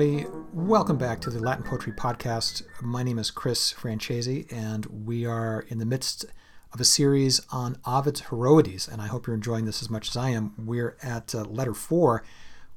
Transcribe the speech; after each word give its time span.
everybody. 0.00 0.30
Welcome 0.52 0.96
back 0.96 1.20
to 1.22 1.30
the 1.30 1.40
Latin 1.40 1.64
Poetry 1.64 1.92
Podcast. 1.92 2.62
My 2.80 3.02
name 3.02 3.18
is 3.18 3.32
Chris 3.32 3.72
Francesi, 3.72 4.46
and 4.52 4.86
we 4.86 5.26
are 5.26 5.64
in 5.70 5.78
the 5.78 5.84
midst 5.84 6.24
of 6.72 6.80
a 6.80 6.84
series 6.84 7.40
on 7.50 7.78
Ovid's 7.84 8.20
Heroides, 8.20 8.86
and 8.86 9.02
I 9.02 9.08
hope 9.08 9.26
you're 9.26 9.34
enjoying 9.34 9.64
this 9.64 9.82
as 9.82 9.90
much 9.90 10.08
as 10.08 10.16
I 10.16 10.30
am. 10.30 10.54
We're 10.56 10.96
at 11.02 11.34
uh, 11.34 11.42
letter 11.46 11.74
four, 11.74 12.22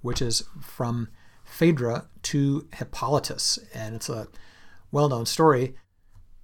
which 0.02 0.20
is 0.20 0.46
from 0.62 1.10
Phaedra 1.44 2.08
to 2.24 2.68
Hippolytus, 2.74 3.60
and 3.72 3.94
it's 3.94 4.10
a 4.10 4.28
well 4.92 5.08
known 5.08 5.28
story. 5.28 5.76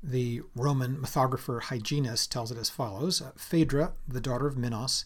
The 0.04 0.44
Roman 0.55 0.98
mythographer 0.98 1.59
Hyginus 1.59 2.30
tells 2.30 2.52
it 2.52 2.57
as 2.59 2.70
follows 2.70 3.23
Phaedra, 3.35 3.94
the 4.07 4.21
daughter 4.21 4.46
of 4.46 4.57
Minos 4.57 5.05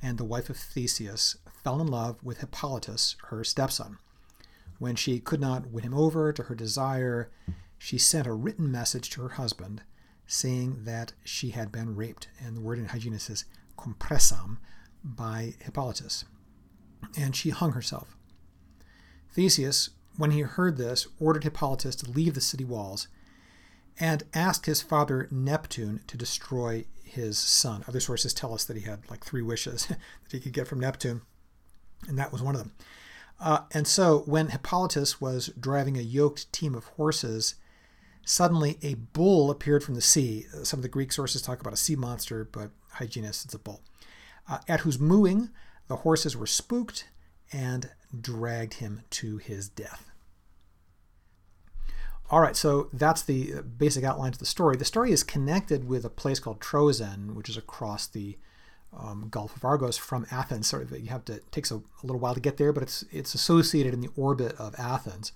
and 0.00 0.16
the 0.16 0.24
wife 0.24 0.48
of 0.48 0.56
Theseus, 0.56 1.38
fell 1.64 1.80
in 1.80 1.88
love 1.88 2.22
with 2.22 2.38
Hippolytus, 2.38 3.16
her 3.30 3.42
stepson. 3.42 3.98
When 4.78 4.94
she 4.96 5.18
could 5.18 5.40
not 5.40 5.70
win 5.70 5.84
him 5.84 5.94
over 5.94 6.32
to 6.32 6.44
her 6.44 6.54
desire, 6.54 7.30
she 7.78 7.98
sent 7.98 8.26
a 8.26 8.32
written 8.32 8.70
message 8.70 9.10
to 9.10 9.22
her 9.22 9.30
husband 9.30 9.82
saying 10.26 10.84
that 10.84 11.12
she 11.24 11.50
had 11.50 11.72
been 11.72 11.96
raped. 11.96 12.28
And 12.44 12.56
the 12.56 12.60
word 12.60 12.78
in 12.78 12.86
Hyginus 12.86 13.30
is 13.30 13.44
compressam 13.76 14.58
by 15.02 15.54
Hippolytus. 15.60 16.24
And 17.16 17.34
she 17.34 17.50
hung 17.50 17.72
herself. 17.72 18.16
Theseus, 19.30 19.90
when 20.16 20.32
he 20.32 20.40
heard 20.40 20.76
this, 20.76 21.06
ordered 21.18 21.44
Hippolytus 21.44 21.96
to 21.96 22.10
leave 22.10 22.34
the 22.34 22.40
city 22.40 22.64
walls 22.64 23.08
and 24.00 24.22
asked 24.34 24.66
his 24.66 24.82
father 24.82 25.28
Neptune 25.30 26.00
to 26.06 26.16
destroy 26.16 26.84
his 27.02 27.38
son. 27.38 27.84
Other 27.88 28.00
sources 28.00 28.34
tell 28.34 28.54
us 28.54 28.64
that 28.64 28.76
he 28.76 28.84
had 28.84 29.08
like 29.10 29.24
three 29.24 29.42
wishes 29.42 29.86
that 29.86 29.98
he 30.30 30.40
could 30.40 30.52
get 30.52 30.68
from 30.68 30.80
Neptune, 30.80 31.22
and 32.06 32.18
that 32.18 32.32
was 32.32 32.42
one 32.42 32.54
of 32.54 32.60
them. 32.60 32.72
Uh, 33.40 33.60
and 33.72 33.86
so 33.86 34.20
when 34.20 34.48
Hippolytus 34.48 35.20
was 35.20 35.48
driving 35.58 35.96
a 35.96 36.02
yoked 36.02 36.52
team 36.52 36.74
of 36.74 36.84
horses, 36.84 37.54
suddenly 38.24 38.78
a 38.82 38.94
bull 38.94 39.50
appeared 39.50 39.84
from 39.84 39.94
the 39.94 40.00
sea. 40.00 40.46
Uh, 40.52 40.64
some 40.64 40.78
of 40.78 40.82
the 40.82 40.88
Greek 40.88 41.12
sources 41.12 41.40
talk 41.40 41.60
about 41.60 41.72
a 41.72 41.76
sea 41.76 41.96
monster, 41.96 42.48
but 42.50 42.70
Hyginus, 42.96 43.44
it's 43.44 43.54
a 43.54 43.58
bull, 43.58 43.80
uh, 44.48 44.58
at 44.66 44.80
whose 44.80 44.98
mooing 44.98 45.50
the 45.86 45.96
horses 45.96 46.36
were 46.36 46.46
spooked 46.46 47.08
and 47.52 47.90
dragged 48.18 48.74
him 48.74 49.02
to 49.10 49.38
his 49.38 49.68
death. 49.68 50.10
All 52.30 52.40
right, 52.40 52.56
so 52.56 52.90
that's 52.92 53.22
the 53.22 53.54
uh, 53.54 53.62
basic 53.62 54.04
outline 54.04 54.32
of 54.32 54.38
the 54.38 54.44
story. 54.44 54.76
The 54.76 54.84
story 54.84 55.12
is 55.12 55.22
connected 55.22 55.88
with 55.88 56.04
a 56.04 56.10
place 56.10 56.40
called 56.40 56.60
Troezen, 56.60 57.34
which 57.34 57.48
is 57.48 57.56
across 57.56 58.06
the 58.06 58.36
um, 58.96 59.28
Gulf 59.30 59.56
of 59.56 59.64
Argos 59.64 59.96
from 59.98 60.26
Athens. 60.30 60.66
Sort 60.66 60.82
of, 60.82 60.98
you 60.98 61.08
have 61.08 61.24
to 61.26 61.34
it 61.34 61.52
takes 61.52 61.70
a, 61.70 61.76
a, 61.76 62.02
little 62.02 62.20
while 62.20 62.34
to 62.34 62.40
get 62.40 62.56
there, 62.56 62.72
but 62.72 62.82
it's 62.82 63.04
it's 63.10 63.34
associated 63.34 63.94
in 63.94 64.00
the 64.00 64.10
orbit 64.16 64.54
of 64.58 64.74
Athens, 64.78 65.32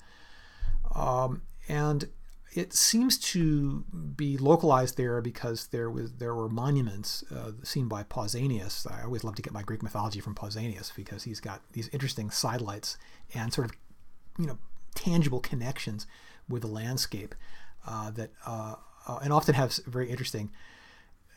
um, 0.94 1.42
and 1.68 2.08
it 2.54 2.74
seems 2.74 3.18
to 3.18 3.84
be 4.16 4.36
localized 4.36 4.96
there 4.96 5.20
because 5.20 5.68
there 5.68 5.90
was 5.90 6.12
there 6.14 6.34
were 6.34 6.48
monuments 6.48 7.24
uh, 7.34 7.52
seen 7.62 7.88
by 7.88 8.02
Pausanias. 8.02 8.90
I 8.90 9.04
always 9.04 9.24
love 9.24 9.36
to 9.36 9.42
get 9.42 9.52
my 9.52 9.62
Greek 9.62 9.82
mythology 9.82 10.20
from 10.20 10.34
Pausanias 10.34 10.94
because 10.94 11.24
he's 11.24 11.40
got 11.40 11.62
these 11.72 11.88
interesting 11.88 12.30
sidelights 12.30 12.98
and 13.34 13.52
sort 13.52 13.68
of 13.68 13.76
you 14.38 14.46
know 14.46 14.58
tangible 14.94 15.40
connections 15.40 16.06
with 16.48 16.62
the 16.62 16.68
landscape 16.68 17.34
uh, 17.86 18.10
that 18.10 18.30
uh, 18.46 18.74
uh 19.06 19.18
and 19.22 19.32
often 19.32 19.54
have 19.54 19.74
very 19.86 20.10
interesting 20.10 20.50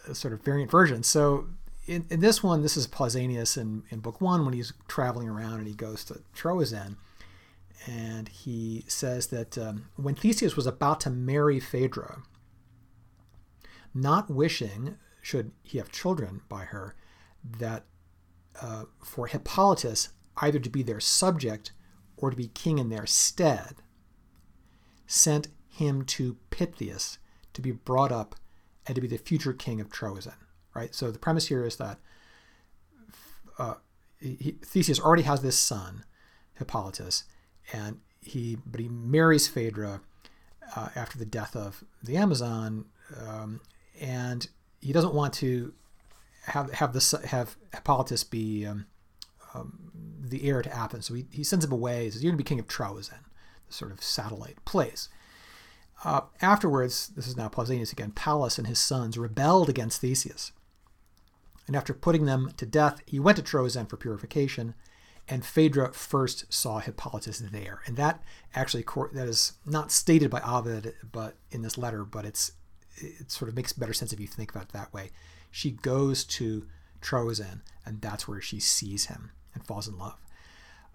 uh, 0.10 0.14
sort 0.14 0.34
of 0.34 0.44
variant 0.44 0.70
versions. 0.70 1.08
So 1.08 1.48
in, 1.88 2.06
in 2.10 2.20
this 2.20 2.42
one, 2.42 2.62
this 2.62 2.78
is 2.78 2.88
Pausanias 2.88 3.58
in, 3.58 3.84
in 3.90 4.00
book 4.00 4.20
one 4.20 4.44
when 4.44 4.54
he's 4.54 4.74
traveling 4.88 5.30
around 5.30 5.60
and 5.60 5.68
he 5.68 5.74
goes 5.74 6.04
to 6.06 6.22
Troezen. 6.36 6.98
And 7.88 8.28
he 8.30 8.84
says 8.88 9.28
that 9.28 9.58
um, 9.58 9.90
when 9.96 10.16
Theseus 10.16 10.56
was 10.56 10.66
about 10.66 11.00
to 11.02 11.10
marry 11.10 11.60
Phaedra, 11.60 12.24
not 13.94 14.30
wishing, 14.30 14.98
should 15.22 15.52
he 15.62 15.78
have 15.78 15.92
children 15.92 16.42
by 16.50 16.64
her, 16.66 16.96
that 17.60 17.84
uh, 18.62 18.86
for 19.04 19.28
Hippolytus 19.28 20.10
either 20.38 20.60
to 20.60 20.70
be 20.70 20.82
their 20.82 21.00
subject 21.00 21.72
or 22.18 22.32
to 22.32 22.36
be 22.36 22.48
king 22.48 22.80
in 22.80 22.90
their 22.90 23.06
stead, 23.06 23.76
sent 25.06 25.50
him 25.70 26.04
to 26.06 26.38
Pittheus 26.50 27.20
to 27.54 27.62
be 27.62 27.72
brought 27.72 28.12
up 28.12 28.36
and 28.88 28.96
to 28.96 29.02
be 29.02 29.08
the 29.08 29.18
future 29.18 29.54
king 29.54 29.80
of 29.80 29.90
Troezen 29.90 30.34
right? 30.76 30.94
So 30.94 31.10
the 31.10 31.18
premise 31.18 31.48
here 31.48 31.66
is 31.66 31.78
that 31.78 31.98
uh, 33.58 33.76
he, 34.20 34.58
Theseus 34.64 35.00
already 35.00 35.24
has 35.24 35.42
this 35.42 35.58
son, 35.58 36.04
Hippolytus, 36.56 37.24
and 37.74 38.00
he 38.22 38.58
but 38.66 38.80
he 38.80 38.90
marries 38.90 39.48
Phaedra 39.48 40.02
uh, 40.76 40.90
after 40.96 41.18
the 41.18 41.26
death 41.26 41.56
of 41.56 41.84
the 42.04 42.18
Amazon, 42.18 42.86
um, 43.26 43.62
and 44.00 44.48
he 44.82 44.92
doesn't 44.92 45.14
want 45.14 45.34
to 45.36 45.74
have 46.44 46.72
have 46.74 46.94
this 46.94 47.12
have 47.12 47.56
Hippolytus 47.74 48.24
be 48.24 48.66
um, 48.66 48.86
um, 49.54 49.92
the 50.22 50.48
heir 50.48 50.62
to 50.62 50.76
Athens. 50.76 51.06
So 51.06 51.14
he, 51.14 51.26
he 51.32 51.44
sends 51.44 51.64
him 51.64 51.72
away. 51.72 52.06
He 52.06 52.12
says, 52.12 52.24
"You're 52.24 52.32
going 52.32 52.38
to 52.38 52.44
be 52.44 52.48
king 52.48 52.60
of 52.60 52.68
Troezen, 52.68 53.24
the 53.68 53.74
sort 53.74 53.92
of 53.92 54.04
satellite 54.04 54.64
place." 54.66 55.08
Uh, 56.04 56.22
afterwards, 56.42 57.08
this 57.16 57.26
is 57.26 57.38
now 57.38 57.48
Pausanias 57.48 57.94
again. 57.94 58.12
Pallas 58.12 58.58
and 58.58 58.68
his 58.68 58.80
sons 58.80 59.18
rebelled 59.18 59.70
against 59.70 60.02
Theseus 60.02 60.52
and 61.68 61.76
after 61.76 61.94
putting 61.94 62.26
them 62.26 62.52
to 62.58 62.66
death, 62.66 63.02
he 63.06 63.20
went 63.20 63.38
to 63.38 63.44
Troezen 63.44 63.90
for 63.90 63.98
purification, 63.98 64.76
and 65.28 65.46
Phaedra 65.46 65.94
first 65.94 66.52
saw 66.54 66.80
Hippolytus 66.80 67.40
there. 67.40 67.82
And 67.86 67.98
that 67.98 68.22
actually 68.54 68.84
that 69.14 69.28
is 69.28 69.54
not 69.66 69.92
stated 69.92 70.30
by 70.30 70.42
Ovid, 70.42 70.94
but 71.12 71.36
in 71.52 71.62
this 71.64 71.78
letter, 71.78 72.04
but 72.04 72.26
it's 72.26 72.52
it 72.98 73.32
sort 73.32 73.50
of 73.50 73.56
makes 73.56 73.74
better 73.74 73.94
sense 73.94 74.14
if 74.14 74.20
you 74.20 74.28
think 74.28 74.52
about 74.52 74.64
it 74.64 74.74
that 74.74 74.94
way. 74.94 75.12
She 75.52 75.72
goes 75.72 76.24
to 76.26 76.68
Troezen, 77.02 77.62
and 77.86 78.02
that's 78.02 78.28
where 78.28 78.42
she 78.42 78.60
sees 78.60 79.06
him 79.06 79.32
and 79.54 79.66
falls 79.66 79.88
in 79.88 79.98
love. 79.98 80.18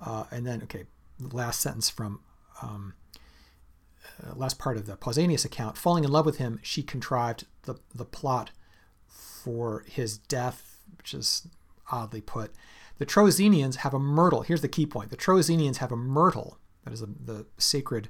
Uh, 0.01 0.25
and 0.31 0.47
then, 0.47 0.63
okay, 0.63 0.85
last 1.19 1.61
sentence 1.61 1.91
from 1.91 2.21
um, 2.63 2.95
uh, 4.23 4.35
last 4.35 4.59
part 4.59 4.77
of 4.77 4.87
the 4.87 4.97
Pausanias 4.97 5.45
account. 5.45 5.77
Falling 5.77 6.05
in 6.05 6.11
love 6.11 6.27
with 6.27 6.39
him, 6.39 6.59
she 6.63 6.83
contrived 6.83 7.47
the 7.63 7.77
the 7.95 8.05
plot 8.05 8.51
for 9.11 9.85
his 9.87 10.19
death, 10.19 10.79
which 10.97 11.13
is 11.13 11.49
oddly 11.91 12.21
put. 12.21 12.53
The 12.99 13.07
Troezenians 13.07 13.77
have 13.77 13.95
a 13.95 13.99
myrtle. 13.99 14.43
Here's 14.43 14.63
the 14.63 14.69
key 14.69 14.87
point: 14.87 15.11
the 15.11 15.17
Troezenians 15.17 15.79
have 15.79 15.93
a 15.93 15.97
myrtle, 15.97 16.59
that 16.85 16.93
is 16.93 17.03
a, 17.03 17.07
the 17.07 17.47
sacred 17.59 18.09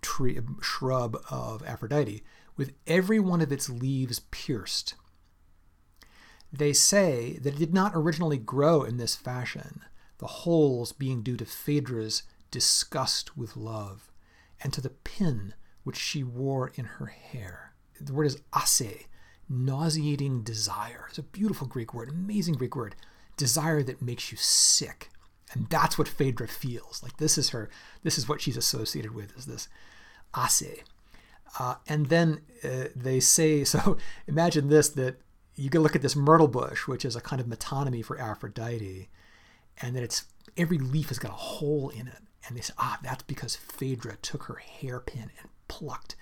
tree 0.00 0.38
shrub 0.60 1.16
of 1.30 1.62
Aphrodite, 1.64 2.22
with 2.56 2.72
every 2.86 3.20
one 3.20 3.40
of 3.40 3.52
its 3.52 3.68
leaves 3.68 4.20
pierced. 4.30 4.94
They 6.52 6.72
say 6.72 7.38
that 7.42 7.54
it 7.54 7.58
did 7.58 7.74
not 7.74 7.92
originally 7.94 8.36
grow 8.36 8.82
in 8.82 8.96
this 8.96 9.16
fashion, 9.16 9.82
the 10.18 10.26
holes 10.26 10.92
being 10.92 11.22
due 11.22 11.36
to 11.36 11.46
Phaedra's 11.46 12.24
disgust 12.50 13.36
with 13.36 13.56
love, 13.56 14.10
and 14.62 14.72
to 14.72 14.80
the 14.80 14.90
pin 14.90 15.54
which 15.84 15.96
she 15.96 16.22
wore 16.22 16.72
in 16.74 16.84
her 16.84 17.06
hair. 17.06 17.72
The 18.00 18.12
word 18.12 18.26
is 18.26 18.42
ase, 18.54 19.06
nauseating 19.52 20.42
desire. 20.42 21.06
It's 21.08 21.18
a 21.18 21.22
beautiful 21.22 21.66
Greek 21.66 21.94
word, 21.94 22.08
amazing 22.08 22.54
Greek 22.54 22.74
word. 22.74 22.96
Desire 23.36 23.82
that 23.82 24.02
makes 24.02 24.30
you 24.32 24.38
sick. 24.38 25.10
And 25.52 25.68
that's 25.68 25.98
what 25.98 26.08
Phaedra 26.08 26.48
feels. 26.48 27.02
Like 27.02 27.18
this 27.18 27.36
is 27.36 27.50
her, 27.50 27.68
this 28.02 28.18
is 28.18 28.28
what 28.28 28.40
she's 28.40 28.56
associated 28.56 29.14
with, 29.14 29.36
is 29.36 29.46
this 29.46 29.68
ase. 30.36 30.82
Uh, 31.58 31.74
and 31.86 32.06
then 32.06 32.40
uh, 32.64 32.84
they 32.96 33.20
say, 33.20 33.64
so 33.64 33.96
imagine 34.26 34.68
this 34.68 34.88
that 34.90 35.20
you 35.54 35.68
can 35.68 35.82
look 35.82 35.94
at 35.94 36.02
this 36.02 36.16
myrtle 36.16 36.48
bush, 36.48 36.86
which 36.86 37.04
is 37.04 37.14
a 37.14 37.20
kind 37.20 37.40
of 37.40 37.46
metonymy 37.46 38.04
for 38.04 38.18
Aphrodite, 38.18 39.08
and 39.80 39.94
that 39.94 40.02
it's 40.02 40.24
every 40.56 40.78
leaf 40.78 41.08
has 41.08 41.18
got 41.18 41.30
a 41.30 41.34
hole 41.34 41.90
in 41.90 42.08
it. 42.08 42.18
And 42.46 42.56
they 42.56 42.62
say, 42.62 42.74
ah, 42.78 42.98
that's 43.02 43.22
because 43.22 43.54
Phaedra 43.54 44.16
took 44.22 44.44
her 44.44 44.56
hairpin 44.56 45.30
and 45.38 45.48
plucked 45.68 46.16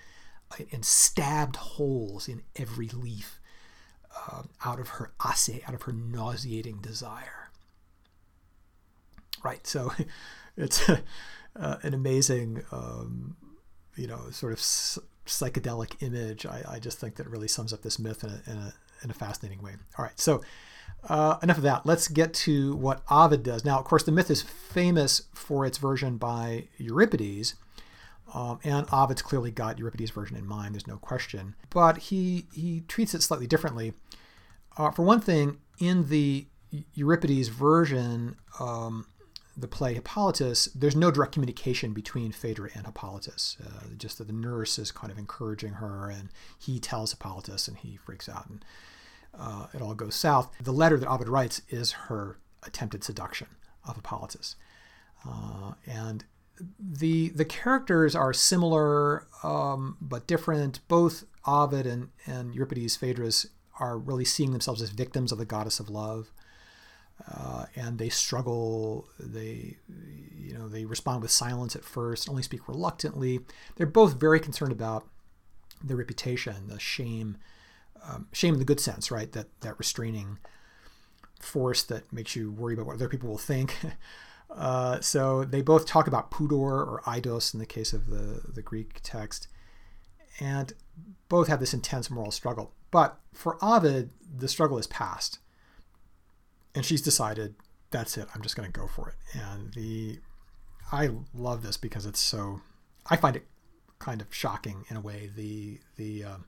and 0.71 0.85
stabbed 0.85 1.55
holes 1.55 2.27
in 2.27 2.41
every 2.55 2.89
leaf 2.89 3.39
uh, 4.15 4.43
out 4.65 4.79
of 4.79 4.89
her 4.89 5.11
ase, 5.25 5.61
out 5.67 5.73
of 5.73 5.83
her 5.83 5.93
nauseating 5.93 6.77
desire. 6.77 7.49
Right, 9.43 9.65
so 9.65 9.91
it's 10.57 10.89
uh, 10.89 10.97
an 11.55 11.93
amazing, 11.93 12.63
um, 12.71 13.35
you 13.95 14.07
know, 14.07 14.29
sort 14.31 14.53
of 14.53 14.59
psychedelic 14.59 16.01
image. 16.01 16.45
I, 16.45 16.63
I, 16.67 16.79
just 16.79 16.99
think 16.99 17.15
that 17.15 17.27
really 17.27 17.47
sums 17.47 17.73
up 17.73 17.81
this 17.81 17.99
myth 17.99 18.23
in 18.23 18.29
a, 18.29 18.41
in 18.51 18.57
a, 18.57 18.73
in 19.03 19.09
a 19.09 19.13
fascinating 19.13 19.61
way. 19.61 19.73
All 19.97 20.05
right, 20.05 20.19
so 20.19 20.41
uh, 21.09 21.37
enough 21.41 21.57
of 21.57 21.63
that. 21.63 21.85
Let's 21.85 22.07
get 22.07 22.33
to 22.33 22.75
what 22.75 23.01
Ovid 23.09 23.43
does. 23.43 23.65
Now, 23.65 23.79
of 23.79 23.85
course, 23.85 24.03
the 24.03 24.11
myth 24.11 24.29
is 24.29 24.41
famous 24.41 25.23
for 25.33 25.65
its 25.65 25.77
version 25.77 26.17
by 26.17 26.67
Euripides 26.77 27.55
um, 28.33 28.59
and 28.63 28.87
Ovid's 28.91 29.21
clearly 29.21 29.51
got 29.51 29.77
Euripides' 29.79 30.11
version 30.11 30.37
in 30.37 30.45
mind, 30.45 30.73
there's 30.73 30.87
no 30.87 30.97
question. 30.97 31.55
But 31.69 31.97
he, 31.97 32.47
he 32.53 32.81
treats 32.87 33.13
it 33.13 33.21
slightly 33.21 33.47
differently. 33.47 33.93
Uh, 34.77 34.91
for 34.91 35.03
one 35.03 35.19
thing, 35.19 35.57
in 35.79 36.07
the 36.07 36.47
Euripides 36.93 37.49
version, 37.49 38.37
um, 38.59 39.05
the 39.57 39.67
play 39.67 39.93
Hippolytus, 39.93 40.65
there's 40.73 40.95
no 40.95 41.11
direct 41.11 41.33
communication 41.33 41.93
between 41.93 42.31
Phaedra 42.31 42.69
and 42.73 42.85
Hippolytus. 42.85 43.57
Uh, 43.63 43.87
just 43.97 44.17
that 44.17 44.27
the 44.27 44.33
nurse 44.33 44.79
is 44.79 44.91
kind 44.91 45.11
of 45.11 45.17
encouraging 45.17 45.73
her, 45.73 46.09
and 46.09 46.29
he 46.57 46.79
tells 46.79 47.11
Hippolytus, 47.11 47.67
and 47.67 47.77
he 47.77 47.97
freaks 47.97 48.29
out, 48.29 48.49
and 48.49 48.63
uh, 49.37 49.67
it 49.73 49.81
all 49.81 49.93
goes 49.93 50.15
south. 50.15 50.51
The 50.61 50.73
letter 50.73 50.97
that 50.97 51.09
Ovid 51.09 51.27
writes 51.27 51.61
is 51.69 51.91
her 51.91 52.37
attempted 52.63 53.03
seduction 53.03 53.47
of 53.85 53.95
Hippolytus, 53.95 54.55
uh, 55.27 55.73
and 55.85 56.23
the 56.79 57.29
the 57.29 57.45
characters 57.45 58.15
are 58.15 58.33
similar 58.33 59.27
um, 59.43 59.97
but 60.01 60.27
different. 60.27 60.79
Both 60.87 61.25
Ovid 61.45 61.85
and, 61.85 62.09
and 62.25 62.53
Euripides 62.53 62.95
Phaedrus 62.95 63.47
are 63.79 63.97
really 63.97 64.25
seeing 64.25 64.51
themselves 64.51 64.81
as 64.81 64.89
victims 64.89 65.31
of 65.31 65.37
the 65.37 65.45
goddess 65.45 65.79
of 65.79 65.89
love. 65.89 66.31
Uh, 67.31 67.65
and 67.75 67.99
they 67.99 68.09
struggle. 68.09 69.07
They, 69.19 69.77
you 70.35 70.53
know, 70.53 70.67
they 70.67 70.85
respond 70.85 71.21
with 71.21 71.31
silence 71.31 71.75
at 71.75 71.83
first, 71.83 72.29
only 72.29 72.41
speak 72.41 72.67
reluctantly. 72.67 73.41
They're 73.75 73.85
both 73.85 74.19
very 74.19 74.39
concerned 74.39 74.71
about 74.71 75.07
their 75.83 75.97
reputation, 75.97 76.67
the 76.67 76.79
shame, 76.79 77.37
um, 78.07 78.27
shame 78.33 78.53
in 78.53 78.59
the 78.59 78.65
good 78.65 78.79
sense, 78.79 79.11
right? 79.11 79.31
That 79.31 79.47
that 79.61 79.77
restraining 79.77 80.39
force 81.39 81.83
that 81.83 82.11
makes 82.11 82.35
you 82.35 82.51
worry 82.51 82.73
about 82.73 82.85
what 82.87 82.95
other 82.95 83.09
people 83.09 83.29
will 83.29 83.37
think. 83.37 83.75
Uh, 84.55 84.99
so 84.99 85.43
they 85.45 85.61
both 85.61 85.85
talk 85.85 86.07
about 86.07 86.29
pudor 86.31 86.85
or 86.85 87.01
aidos 87.05 87.53
in 87.53 87.59
the 87.59 87.65
case 87.65 87.93
of 87.93 88.07
the 88.07 88.41
the 88.53 88.61
Greek 88.61 88.99
text, 89.03 89.47
and 90.39 90.73
both 91.29 91.47
have 91.47 91.59
this 91.59 91.73
intense 91.73 92.09
moral 92.09 92.31
struggle. 92.31 92.73
But 92.91 93.17
for 93.33 93.57
Ovid, 93.61 94.11
the 94.35 94.47
struggle 94.47 94.77
is 94.77 94.87
past. 94.87 95.39
And 96.75 96.85
she's 96.85 97.01
decided, 97.01 97.55
that's 97.89 98.17
it, 98.17 98.27
I'm 98.33 98.41
just 98.41 98.55
going 98.55 98.71
to 98.71 98.79
go 98.79 98.87
for 98.87 99.09
it. 99.09 99.15
And 99.37 99.73
the 99.73 100.19
I 100.91 101.09
love 101.33 101.63
this 101.63 101.77
because 101.77 102.05
it's 102.05 102.19
so 102.19 102.61
I 103.07 103.15
find 103.15 103.35
it 103.35 103.47
kind 103.99 104.21
of 104.21 104.33
shocking 104.33 104.85
in 104.89 104.97
a 104.97 105.01
way. 105.01 105.29
The 105.33 105.79
the 105.95 106.23
um, 106.23 106.45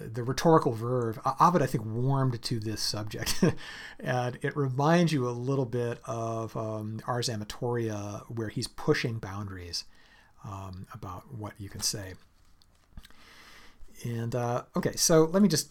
the 0.00 0.22
rhetorical 0.22 0.72
verve. 0.72 1.18
Ovid, 1.38 1.62
I 1.62 1.66
think, 1.66 1.84
warmed 1.84 2.40
to 2.42 2.60
this 2.60 2.80
subject. 2.80 3.42
and 4.00 4.38
it 4.42 4.56
reminds 4.56 5.12
you 5.12 5.28
a 5.28 5.30
little 5.30 5.66
bit 5.66 6.00
of 6.06 6.56
um, 6.56 7.00
Ars 7.06 7.28
Amatoria, 7.28 8.24
where 8.28 8.48
he's 8.48 8.66
pushing 8.66 9.18
boundaries 9.18 9.84
um, 10.44 10.86
about 10.92 11.34
what 11.34 11.54
you 11.58 11.68
can 11.68 11.80
say. 11.80 12.14
And 14.04 14.34
uh, 14.34 14.62
okay, 14.76 14.96
so 14.96 15.24
let 15.24 15.42
me 15.42 15.48
just 15.48 15.70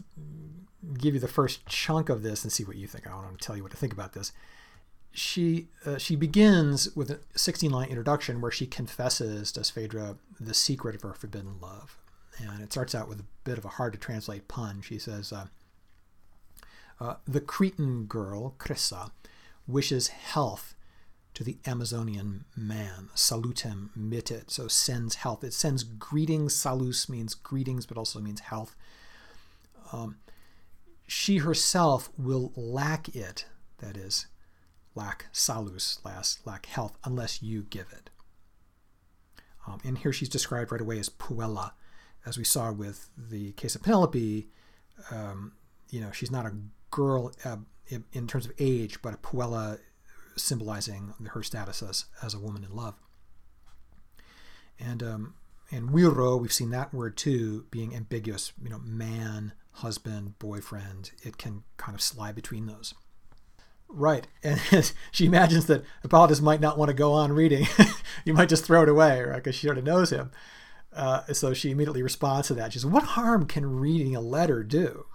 give 0.97 1.13
you 1.13 1.19
the 1.19 1.27
first 1.27 1.65
chunk 1.67 2.09
of 2.09 2.23
this 2.23 2.43
and 2.43 2.51
see 2.51 2.63
what 2.63 2.75
you 2.75 2.87
think. 2.87 3.07
I 3.07 3.15
want 3.15 3.39
to 3.39 3.45
tell 3.45 3.55
you 3.55 3.63
what 3.63 3.71
to 3.71 3.77
think 3.77 3.93
about 3.93 4.13
this. 4.13 4.31
She 5.11 5.67
uh, 5.85 5.97
she 5.97 6.15
begins 6.15 6.95
with 6.95 7.09
a 7.09 7.19
16 7.35 7.71
line 7.71 7.89
introduction 7.89 8.41
where 8.41 8.51
she 8.51 8.67
confesses 8.67 9.51
to 9.53 9.63
Phaedra 9.63 10.17
the 10.39 10.53
secret 10.53 10.95
of 10.95 11.01
her 11.01 11.13
forbidden 11.13 11.55
love, 11.59 11.97
and 12.39 12.61
it 12.61 12.71
starts 12.71 12.95
out 12.95 13.09
with 13.09 13.19
a 13.19 13.25
bit 13.43 13.57
of 13.57 13.65
a 13.65 13.69
hard 13.69 13.93
to 13.93 13.99
translate 13.99 14.47
pun. 14.47 14.81
She 14.81 14.97
says, 14.97 15.31
uh, 15.31 15.47
uh, 16.99 17.15
"The 17.25 17.41
Cretan 17.41 18.05
girl 18.05 18.55
Cressa 18.57 19.11
wishes 19.67 20.07
health 20.09 20.75
to 21.33 21.43
the 21.43 21.57
Amazonian 21.65 22.45
man. 22.55 23.09
Salutem 23.15 23.89
mittit, 23.97 24.51
so 24.51 24.67
sends 24.67 25.15
health. 25.15 25.43
It 25.43 25.53
sends 25.53 25.83
greetings. 25.83 26.53
Salus 26.53 27.07
means 27.07 27.33
greetings, 27.33 27.85
but 27.85 27.97
also 27.97 28.19
means 28.19 28.41
health. 28.41 28.75
Um, 29.93 30.17
she 31.07 31.37
herself 31.37 32.09
will 32.17 32.51
lack 32.55 33.15
it, 33.15 33.45
that 33.77 33.97
is, 33.97 34.27
lack 34.95 35.27
salus, 35.31 35.99
lack 36.03 36.65
health, 36.65 36.97
unless 37.03 37.41
you 37.41 37.63
give 37.63 37.87
it. 37.91 38.09
Um, 39.65 39.79
and 39.83 39.97
here 39.97 40.11
she's 40.11 40.29
described 40.29 40.71
right 40.71 40.81
away 40.81 40.99
as 40.99 41.09
puella, 41.09 41.71
as 42.25 42.37
we 42.37 42.43
saw 42.43 42.71
with 42.71 43.09
the 43.17 43.51
case 43.53 43.75
of 43.75 43.83
Penelope. 43.83 44.47
Um, 45.11 45.53
you 45.89 46.01
know, 46.01 46.11
she's 46.11 46.31
not 46.31 46.45
a 46.45 46.53
girl 46.91 47.31
uh, 47.45 47.57
in 48.11 48.27
terms 48.27 48.45
of 48.45 48.51
age, 48.59 49.01
but 49.01 49.13
a 49.13 49.17
puella 49.17 49.79
symbolizing 50.35 51.13
her 51.31 51.43
status 51.43 51.81
as, 51.81 52.05
as 52.23 52.33
a 52.33 52.39
woman 52.39 52.63
in 52.63 52.75
love. 52.75 52.95
And 54.79 55.03
um, 55.03 55.33
and 55.71 55.89
viro, 55.91 56.37
we've 56.37 56.53
seen 56.53 56.69
that 56.71 56.93
word 56.93 57.17
too, 57.17 57.65
being 57.69 57.95
ambiguous. 57.95 58.53
You 58.63 58.69
know, 58.69 58.79
man, 58.79 59.53
husband, 59.73 60.39
boyfriend. 60.39 61.11
It 61.21 61.37
can 61.37 61.63
kind 61.77 61.95
of 61.95 62.01
slide 62.01 62.35
between 62.35 62.65
those. 62.65 62.93
Right, 63.87 64.27
and 64.43 64.93
she 65.11 65.25
imagines 65.25 65.65
that 65.65 65.83
Hippolytus 66.03 66.41
might 66.41 66.61
not 66.61 66.77
want 66.77 66.89
to 66.89 66.93
go 66.93 67.13
on 67.13 67.33
reading. 67.33 67.67
you 68.25 68.33
might 68.33 68.49
just 68.49 68.65
throw 68.65 68.83
it 68.83 68.89
away, 68.89 69.21
right? 69.21 69.37
Because 69.37 69.55
she 69.55 69.67
already 69.67 69.81
knows 69.81 70.11
him. 70.11 70.31
Uh, 70.93 71.21
so 71.33 71.53
she 71.53 71.71
immediately 71.71 72.01
responds 72.01 72.47
to 72.47 72.53
that. 72.55 72.73
She 72.73 72.79
says, 72.79 72.85
"What 72.85 73.03
harm 73.03 73.45
can 73.45 73.79
reading 73.79 74.15
a 74.15 74.21
letter 74.21 74.63
do?" 74.63 75.05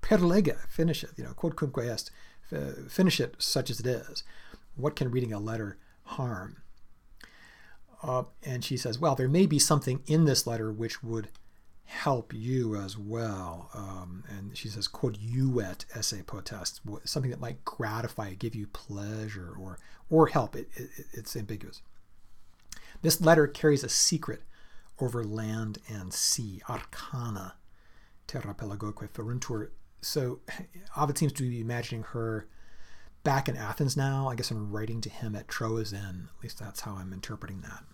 Per 0.00 0.18
lega, 0.18 0.68
finish 0.68 1.04
it. 1.04 1.10
You 1.16 1.24
know, 1.24 1.32
quod 1.32 1.56
cumque 1.56 1.84
est 1.84 2.10
finish 2.88 3.20
it 3.20 3.36
such 3.38 3.70
as 3.70 3.80
it 3.80 3.86
is. 3.86 4.22
What 4.74 4.96
can 4.96 5.10
reading 5.10 5.32
a 5.32 5.38
letter 5.38 5.78
harm? 6.04 6.62
Uh, 8.02 8.24
and 8.42 8.64
she 8.64 8.76
says, 8.76 8.98
well, 8.98 9.14
there 9.14 9.28
may 9.28 9.46
be 9.46 9.58
something 9.58 10.02
in 10.06 10.24
this 10.24 10.46
letter 10.46 10.72
which 10.72 11.02
would 11.02 11.28
help 11.84 12.32
you 12.32 12.76
as 12.76 12.96
well. 12.96 13.70
Um, 13.74 14.24
and 14.28 14.56
she 14.56 14.68
says, 14.68 14.88
quod 14.88 15.18
juvet 15.20 15.84
esse 15.94 16.22
potest, 16.26 16.80
something 17.04 17.30
that 17.30 17.40
might 17.40 17.64
gratify, 17.64 18.34
give 18.34 18.54
you 18.54 18.66
pleasure 18.68 19.54
or, 19.58 19.78
or 20.08 20.28
help. 20.28 20.56
It, 20.56 20.68
it, 20.74 20.88
it's 21.12 21.36
ambiguous. 21.36 21.82
This 23.02 23.20
letter 23.20 23.46
carries 23.46 23.84
a 23.84 23.88
secret 23.88 24.42
over 25.00 25.24
land 25.24 25.78
and 25.88 26.12
sea, 26.12 26.62
arcana, 26.68 27.54
terra 28.26 28.54
pelagoque 28.54 29.08
feruntur 29.10 29.70
so 30.02 30.40
Ovid 30.96 31.18
seems 31.18 31.32
to 31.34 31.42
be 31.42 31.60
imagining 31.60 32.02
her 32.04 32.48
back 33.22 33.48
in 33.48 33.56
Athens 33.56 33.96
now, 33.96 34.28
I 34.28 34.34
guess, 34.34 34.50
and 34.50 34.72
writing 34.72 35.00
to 35.02 35.10
him 35.10 35.34
at 35.34 35.46
Troezen. 35.46 36.24
At 36.24 36.42
least 36.42 36.58
that's 36.58 36.80
how 36.80 36.92
I'm 36.92 37.12
interpreting 37.12 37.60
that. 37.62 37.84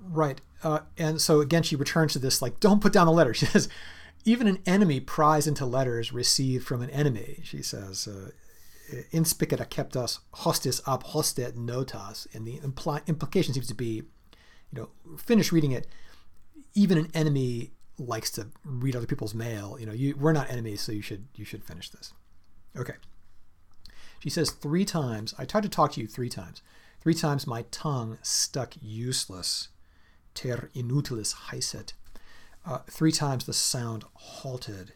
Right. 0.00 0.40
Uh, 0.62 0.80
and 0.96 1.20
so 1.20 1.40
again, 1.40 1.62
she 1.62 1.76
returns 1.76 2.12
to 2.14 2.18
this 2.18 2.40
like, 2.40 2.60
don't 2.60 2.80
put 2.80 2.92
down 2.92 3.06
the 3.06 3.12
letter. 3.12 3.34
She 3.34 3.46
says, 3.46 3.68
even 4.24 4.48
an 4.48 4.58
enemy 4.66 4.98
pries 4.98 5.46
into 5.46 5.64
letters 5.64 6.12
received 6.12 6.66
from 6.66 6.82
an 6.82 6.90
enemy. 6.90 7.40
She 7.44 7.62
says, 7.62 8.08
uh, 8.08 8.30
inspicata 9.12 9.66
acceptas 9.68 10.18
hostis 10.34 10.80
ab 10.86 11.04
hostet 11.04 11.52
notas. 11.52 12.26
And 12.34 12.44
the 12.46 12.58
impli- 12.58 13.06
implication 13.06 13.54
seems 13.54 13.68
to 13.68 13.74
be, 13.74 14.02
you 14.72 14.80
know, 14.80 15.16
finish 15.16 15.52
reading 15.52 15.72
it. 15.72 15.86
Even 16.74 16.98
an 16.98 17.10
enemy 17.14 17.72
likes 17.98 18.30
to 18.32 18.48
read 18.64 18.94
other 18.94 19.06
people's 19.06 19.34
mail. 19.34 19.76
You 19.78 19.86
know, 19.86 19.92
you, 19.92 20.14
we're 20.16 20.32
not 20.32 20.50
enemies, 20.50 20.80
so 20.80 20.92
you 20.92 21.02
should 21.02 21.26
you 21.34 21.44
should 21.44 21.64
finish 21.64 21.90
this. 21.90 22.12
Okay. 22.76 22.94
She 24.20 24.30
says 24.30 24.50
three 24.50 24.84
times. 24.84 25.34
I 25.38 25.44
tried 25.44 25.62
to 25.62 25.68
talk 25.68 25.92
to 25.92 26.00
you 26.00 26.06
three 26.06 26.28
times. 26.28 26.62
Three 27.00 27.14
times 27.14 27.46
my 27.46 27.62
tongue 27.70 28.18
stuck 28.22 28.74
useless. 28.80 29.68
Ter 30.34 30.70
inutilis 30.74 31.34
haesit. 31.50 31.92
Uh, 32.64 32.78
three 32.90 33.12
times 33.12 33.44
the 33.44 33.52
sound 33.52 34.04
halted 34.14 34.92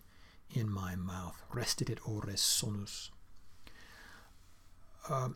in 0.51 0.69
my 0.69 0.97
mouth. 0.97 1.43
Restitit 1.53 1.99
ores 2.05 2.41
sonus. 2.41 3.11
Uh, 5.09 5.31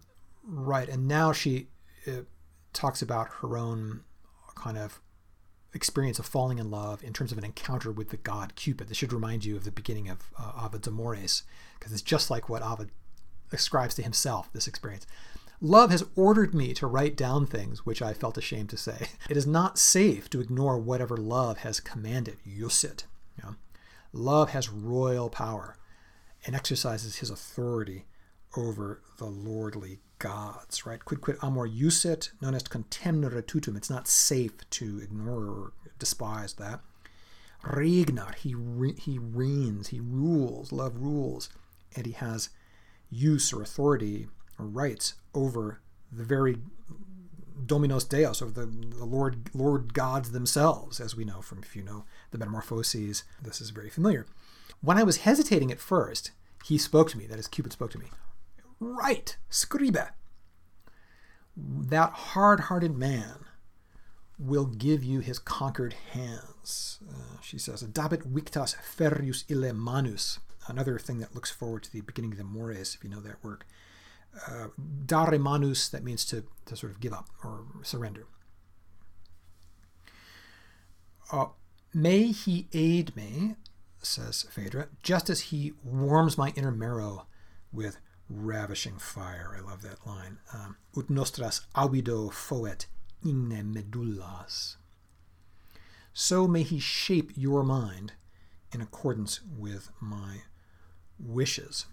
right, 0.44 0.88
and 0.88 1.08
now 1.08 1.32
she 1.32 1.68
uh, 2.06 2.22
talks 2.72 3.00
about 3.00 3.28
her 3.40 3.56
own 3.56 4.02
kind 4.64 4.78
of 4.78 5.02
experience 5.74 6.18
of 6.18 6.24
falling 6.24 6.58
in 6.58 6.70
love 6.70 7.04
in 7.04 7.12
terms 7.12 7.32
of 7.32 7.36
an 7.38 7.44
encounter 7.44 7.92
with 7.92 8.08
the 8.08 8.16
god 8.16 8.54
Cupid. 8.54 8.88
This 8.88 8.96
should 8.96 9.12
remind 9.12 9.44
you 9.44 9.56
of 9.56 9.64
the 9.64 9.70
beginning 9.70 10.08
of 10.08 10.30
uh, 10.38 10.64
Ovid's 10.64 10.88
Amores, 10.88 11.42
because 11.78 11.92
it's 11.92 12.00
just 12.00 12.30
like 12.30 12.48
what 12.48 12.62
Ovid 12.62 12.90
ascribes 13.52 13.94
to 13.96 14.02
himself, 14.02 14.50
this 14.52 14.66
experience. 14.66 15.06
Love 15.60 15.90
has 15.90 16.04
ordered 16.16 16.54
me 16.54 16.72
to 16.74 16.86
write 16.86 17.14
down 17.14 17.46
things 17.46 17.84
which 17.84 18.00
I 18.00 18.14
felt 18.14 18.38
ashamed 18.38 18.70
to 18.70 18.76
say. 18.78 19.08
It 19.28 19.36
is 19.36 19.46
not 19.46 19.78
safe 19.78 20.30
to 20.30 20.40
ignore 20.40 20.78
whatever 20.78 21.16
love 21.16 21.58
has 21.58 21.80
commanded. 21.80 22.38
Jusit. 22.46 23.04
You 23.36 23.44
know? 23.44 23.54
Love 24.12 24.50
has 24.50 24.70
royal 24.70 25.28
power 25.28 25.76
and 26.46 26.56
exercises 26.56 27.16
his 27.16 27.30
authority 27.30 28.06
over 28.56 29.02
the 29.18 29.26
lordly 29.26 30.00
gods, 30.24 30.86
right? 30.86 31.04
Quid 31.04 31.20
quid 31.20 31.36
amor 31.42 31.68
jusit, 31.68 32.30
known 32.40 32.54
as 32.54 32.62
contemnere 32.62 33.42
tutum. 33.42 33.76
It's 33.76 33.90
not 33.90 34.08
safe 34.08 34.68
to 34.70 34.98
ignore 35.02 35.44
or 35.44 35.72
despise 35.98 36.54
that. 36.54 36.80
Regnat, 37.62 38.36
he, 38.36 38.54
re- 38.54 38.98
he 38.98 39.18
reigns, 39.18 39.88
he 39.88 40.00
rules, 40.00 40.72
love 40.72 40.96
rules, 40.96 41.50
and 41.94 42.06
he 42.06 42.12
has 42.12 42.48
use 43.10 43.52
or 43.52 43.60
authority 43.60 44.28
or 44.58 44.64
rights 44.64 45.14
over 45.34 45.80
the 46.10 46.24
very 46.24 46.56
dominos 47.66 48.08
deos, 48.08 48.40
over 48.40 48.50
the, 48.50 48.66
the 48.66 49.04
Lord 49.04 49.50
Lord 49.54 49.92
gods 49.92 50.32
themselves, 50.32 51.00
as 51.00 51.14
we 51.14 51.24
know 51.26 51.42
from 51.42 51.58
if 51.58 51.76
you 51.76 51.82
know 51.82 52.04
the 52.30 52.38
Metamorphoses. 52.38 53.24
This 53.42 53.60
is 53.60 53.70
very 53.70 53.90
familiar. 53.90 54.24
When 54.80 54.96
I 54.96 55.02
was 55.02 55.18
hesitating 55.18 55.70
at 55.70 55.80
first, 55.80 56.30
he 56.64 56.78
spoke 56.78 57.10
to 57.10 57.18
me, 57.18 57.26
that 57.26 57.38
is, 57.38 57.46
Cupid 57.46 57.72
spoke 57.72 57.90
to 57.90 57.98
me. 57.98 58.06
Right, 58.84 59.38
scribe. 59.48 59.96
That 61.56 62.10
hard 62.10 62.60
hearted 62.60 62.94
man 62.94 63.46
will 64.38 64.66
give 64.66 65.02
you 65.02 65.20
his 65.20 65.38
conquered 65.38 65.94
hands. 66.12 66.98
Uh, 67.08 67.40
she 67.40 67.56
says, 67.56 67.82
Dabit 67.82 68.30
victas 68.30 68.76
ferrius 68.76 69.44
ille 69.48 69.72
manus. 69.72 70.38
Another 70.68 70.98
thing 70.98 71.18
that 71.20 71.34
looks 71.34 71.50
forward 71.50 71.82
to 71.84 71.92
the 71.92 72.02
beginning 72.02 72.32
of 72.32 72.36
the 72.36 72.44
Amores, 72.44 72.94
if 72.94 73.02
you 73.02 73.08
know 73.08 73.20
that 73.20 73.42
work. 73.42 73.66
Uh, 74.46 74.66
dare 75.06 75.38
manus, 75.38 75.88
that 75.88 76.04
means 76.04 76.26
to, 76.26 76.44
to 76.66 76.76
sort 76.76 76.92
of 76.92 77.00
give 77.00 77.14
up 77.14 77.28
or 77.42 77.64
surrender. 77.82 78.26
Uh, 81.32 81.46
may 81.94 82.32
he 82.32 82.68
aid 82.74 83.16
me, 83.16 83.54
says 84.02 84.44
Phaedra, 84.50 84.88
just 85.02 85.30
as 85.30 85.40
he 85.40 85.72
warms 85.82 86.36
my 86.36 86.52
inner 86.54 86.70
marrow 86.70 87.26
with 87.72 87.96
ravishing 88.28 88.98
fire. 88.98 89.54
I 89.56 89.60
love 89.60 89.82
that 89.82 90.06
line. 90.06 90.38
Um, 90.52 90.76
Ut 90.96 91.10
nostras 91.10 91.62
avido 91.74 92.32
foet 92.32 92.86
inne 93.24 93.62
medullas. 93.74 94.76
So 96.12 96.46
may 96.46 96.62
he 96.62 96.78
shape 96.78 97.32
your 97.34 97.62
mind 97.62 98.12
in 98.72 98.80
accordance 98.80 99.40
with 99.42 99.90
my 100.00 100.42
wishes. 101.18 101.86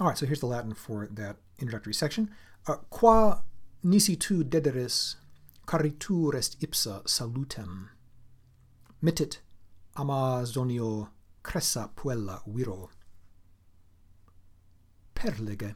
All 0.00 0.08
right, 0.08 0.18
so 0.18 0.26
here's 0.26 0.40
the 0.40 0.46
Latin 0.46 0.74
for 0.74 1.06
that 1.06 1.36
introductory 1.58 1.94
section. 1.94 2.30
Uh, 2.66 2.76
qua 2.90 3.42
nisi 3.82 4.16
tu 4.16 4.44
dederis 4.44 5.16
caritur 5.66 6.34
est 6.34 6.60
ipsa 6.60 7.02
salutem. 7.06 7.88
Mittit 9.02 9.38
Amazonio 9.96 11.08
cressa 11.42 11.90
puella 11.96 12.42
viro. 12.46 12.90
perlige, 15.16 15.74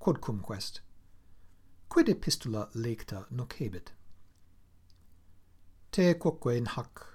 quodcum 0.00 0.42
quest. 0.42 0.80
Quid 1.88 2.08
epistula 2.08 2.68
lecta 2.74 3.26
nocebit? 3.30 3.92
Te 5.92 6.14
quoque 6.14 6.56
in 6.56 6.66
hac, 6.66 7.06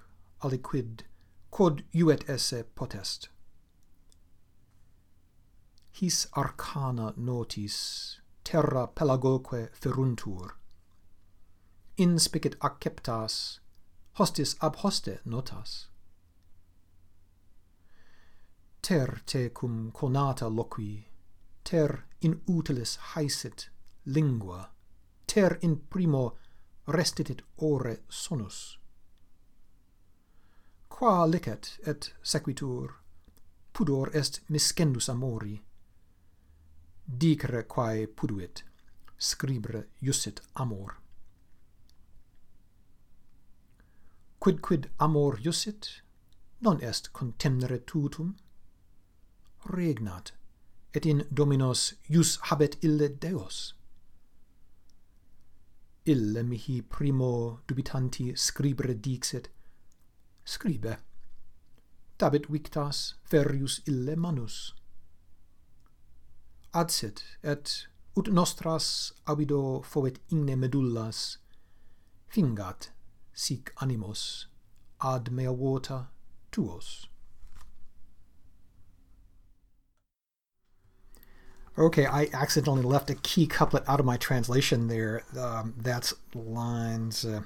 aliquid, 0.42 1.02
quod 1.50 1.84
iuet 1.94 2.28
esse 2.28 2.64
potest. 2.74 3.28
His 5.92 6.26
arcana 6.34 7.12
notis 7.16 8.20
terra 8.44 8.88
pelagoque 8.88 9.68
feruntur. 9.74 10.56
inspicit 12.00 12.56
acceptas, 12.60 13.60
hostis 14.18 14.56
ab 14.62 14.76
hoste 14.76 15.18
notas. 15.26 15.88
Ter 18.80 19.20
te 19.26 19.50
cum 19.50 19.92
conata 19.92 20.48
loqui 20.48 21.09
ter 21.70 22.04
in 22.20 22.40
utilis 22.48 22.96
haesit 22.96 23.68
lingua, 24.04 24.70
ter 25.26 25.58
in 25.62 25.76
primo 25.90 26.36
restitit 26.88 27.42
ore 27.56 27.96
sonus. 28.08 28.78
Qua 30.88 31.26
licet 31.26 31.78
et 31.86 32.14
sequitur, 32.22 32.94
pudor 33.72 34.10
est 34.16 34.40
miscendus 34.48 35.08
amori. 35.08 35.62
Dicere 37.06 37.62
quae 37.62 38.06
puduit, 38.06 38.64
scribere 39.18 39.86
jussit 40.02 40.40
amor. 40.54 40.96
Quid 44.40 44.60
quid 44.60 44.90
amor 44.98 45.38
jussit, 45.38 46.02
non 46.60 46.82
est 46.82 47.12
contemnere 47.12 47.78
tutum, 47.86 48.36
regnat 49.66 50.32
et 50.94 51.06
in 51.06 51.24
dominos 51.30 51.94
ius 52.08 52.38
habet 52.50 52.76
ille 52.82 53.08
deos. 53.08 53.74
Ille 56.06 56.42
mihi 56.42 56.80
primo 56.82 57.60
dubitanti 57.68 58.32
scribere 58.36 58.94
dixit 58.94 59.48
scribe 60.44 60.96
tabet 62.18 62.46
victas 62.50 63.14
ferius 63.24 63.80
ille 63.86 64.16
manus. 64.16 64.74
Adsit 66.74 67.22
et 67.42 67.86
ut 68.16 68.28
nostras 68.28 69.12
avido 69.26 69.82
fovet 69.82 70.18
igne 70.30 70.56
medullas 70.56 71.38
fingat 72.28 72.90
sic 73.32 73.72
animos 73.82 74.46
ad 75.00 75.30
mea 75.32 75.52
vota 75.52 75.98
tuos. 76.52 77.09
Okay, 81.80 82.04
I 82.04 82.28
accidentally 82.34 82.82
left 82.82 83.08
a 83.08 83.14
key 83.14 83.46
couplet 83.46 83.84
out 83.88 84.00
of 84.00 84.06
my 84.06 84.18
translation 84.18 84.88
there. 84.88 85.22
Um, 85.38 85.72
that's 85.78 86.12
lines 86.34 87.24
uh, 87.24 87.40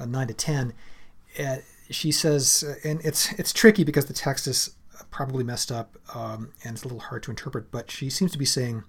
uh, 0.00 0.04
9 0.04 0.26
to 0.26 0.34
10. 0.34 0.74
Uh, 1.38 1.56
she 1.88 2.10
says, 2.10 2.64
uh, 2.66 2.74
and 2.82 3.00
it's 3.04 3.32
it's 3.34 3.52
tricky 3.52 3.84
because 3.84 4.06
the 4.06 4.14
text 4.14 4.48
is 4.48 4.74
probably 5.12 5.44
messed 5.44 5.70
up 5.70 5.96
um, 6.12 6.50
and 6.64 6.74
it's 6.74 6.82
a 6.82 6.88
little 6.88 6.98
hard 6.98 7.22
to 7.22 7.30
interpret, 7.30 7.70
but 7.70 7.88
she 7.88 8.10
seems 8.10 8.32
to 8.32 8.38
be 8.38 8.44
saying, 8.44 8.82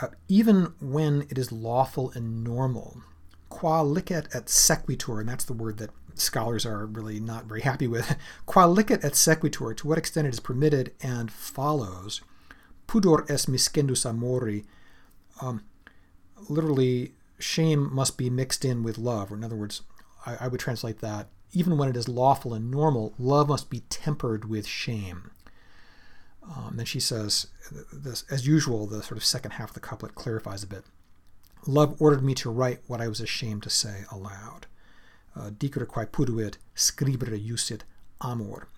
uh, 0.00 0.08
even 0.28 0.74
when 0.80 1.22
it 1.28 1.36
is 1.36 1.50
lawful 1.50 2.12
and 2.12 2.44
normal, 2.44 3.02
qua 3.48 3.82
licet 3.82 4.28
et 4.32 4.48
sequitur, 4.48 5.18
and 5.18 5.28
that's 5.28 5.44
the 5.44 5.52
word 5.52 5.78
that 5.78 5.90
scholars 6.14 6.64
are 6.64 6.86
really 6.86 7.18
not 7.18 7.46
very 7.46 7.62
happy 7.62 7.88
with, 7.88 8.16
qua 8.46 8.64
licet 8.64 9.04
et 9.04 9.16
sequitur, 9.16 9.74
to 9.74 9.88
what 9.88 9.98
extent 9.98 10.28
it 10.28 10.34
is 10.34 10.38
permitted 10.38 10.92
and 11.02 11.32
follows– 11.32 12.20
pudor 12.94 13.28
est 13.28 13.48
miscendus 13.48 14.06
amori. 14.06 14.64
Um, 15.40 15.64
literally, 16.48 17.14
shame 17.38 17.92
must 17.92 18.16
be 18.16 18.30
mixed 18.30 18.64
in 18.64 18.82
with 18.82 18.98
love. 18.98 19.32
Or 19.32 19.36
in 19.36 19.44
other 19.44 19.56
words, 19.56 19.82
I, 20.24 20.36
I 20.42 20.48
would 20.48 20.60
translate 20.60 21.00
that 21.00 21.28
even 21.52 21.76
when 21.76 21.88
it 21.88 21.96
is 21.96 22.08
lawful 22.08 22.54
and 22.54 22.70
normal, 22.70 23.14
love 23.18 23.48
must 23.48 23.70
be 23.70 23.80
tempered 23.88 24.48
with 24.48 24.66
shame. 24.66 25.30
Um, 26.44 26.74
then 26.76 26.86
she 26.86 27.00
says, 27.00 27.46
this, 27.92 28.24
as 28.30 28.46
usual, 28.46 28.86
the 28.86 29.02
sort 29.02 29.16
of 29.16 29.24
second 29.24 29.52
half 29.52 29.70
of 29.70 29.74
the 29.74 29.80
couplet 29.80 30.14
clarifies 30.14 30.62
a 30.62 30.66
bit. 30.66 30.84
Love 31.66 31.96
ordered 32.00 32.22
me 32.22 32.34
to 32.34 32.50
write 32.50 32.80
what 32.86 33.00
I 33.00 33.08
was 33.08 33.20
ashamed 33.20 33.62
to 33.62 33.70
say 33.70 34.04
aloud. 34.12 34.66
Uh, 35.34 35.50
Dicere 35.50 35.86
quae 35.86 36.04
puduit, 36.04 36.56
scribere 36.76 37.38
jussit 37.42 37.80
amor. 38.22 38.68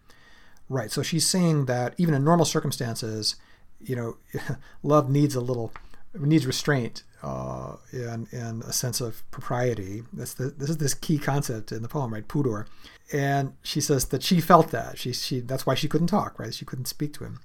Right, 0.69 0.91
so 0.91 1.03
she's 1.03 1.27
saying 1.27 1.67
that 1.67 1.95
even 1.99 2.15
in 2.15 2.25
normal 2.25 2.45
circumstances, 2.45 3.37
you 3.81 3.97
know, 3.97 4.17
love 4.83 5.11
needs 5.11 5.35
a 5.35 5.41
little 5.41 5.73
needs 6.15 6.47
restraint 6.47 7.03
uh, 7.23 7.77
and 7.93 8.33
and 8.33 8.63
a 8.63 8.73
sense 8.73 9.01
of 9.01 9.29
propriety. 9.31 10.03
That's 10.13 10.35
the, 10.35 10.49
this 10.51 10.71
is 10.71 10.79
this 10.79 10.95
key 10.95 11.19
concept 11.19 11.73
in 11.73 11.83
the 11.83 11.89
poem, 11.89 12.13
right? 12.13 12.27
Pudor, 12.27 12.67
and 13.13 13.55
she 13.63 13.81
says 13.81 14.07
that 14.07 14.23
she 14.23 14.41
felt 14.41 14.71
that 14.71 14.99
she 14.99 15.13
she 15.13 15.41
that's 15.41 15.67
why 15.67 15.75
she 15.75 15.89
couldn't 15.89 16.09
talk, 16.09 16.39
right? 16.39 16.55
She 16.55 16.65
couldn't 16.65 16.87
speak 16.87 17.13
to 17.15 17.25
him, 17.25 17.41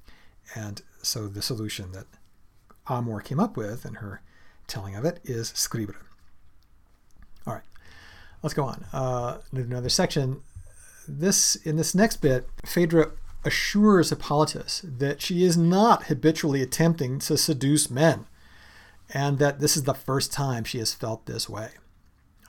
and 0.56 0.82
so 1.02 1.28
the 1.28 1.42
solution 1.42 1.92
that 1.94 2.06
Amor 2.88 3.22
came 3.22 3.40
up 3.40 3.58
with 3.58 3.86
in 3.86 3.96
her 3.96 4.22
telling 4.68 4.96
of 4.96 5.06
it 5.06 5.20
is 5.24 5.52
scribere. 5.54 5.96
All 7.48 7.56
right, 7.56 7.64
let's 8.44 8.54
go 8.54 8.66
on. 8.66 8.86
Uh, 8.94 9.40
another 9.52 9.90
section. 9.90 10.42
This 11.08 11.56
in 11.56 11.78
this 11.78 11.96
next 11.96 12.18
bit, 12.18 12.48
Phaedra 12.66 13.12
assures 13.44 14.10
Hippolytus 14.10 14.82
that 14.84 15.22
she 15.22 15.44
is 15.44 15.58
not 15.58 16.06
habitually 16.06 16.62
attempting 16.62 17.20
to 17.20 17.38
seduce 17.38 17.90
men 17.90 18.26
and 19.14 19.40
that 19.40 19.60
this 19.60 19.76
is 19.76 19.84
the 19.84 19.94
first 19.94 20.32
time 20.32 20.64
she 20.64 20.78
has 20.78 20.94
felt 20.94 21.26
this 21.26 21.50
way. 21.50 21.72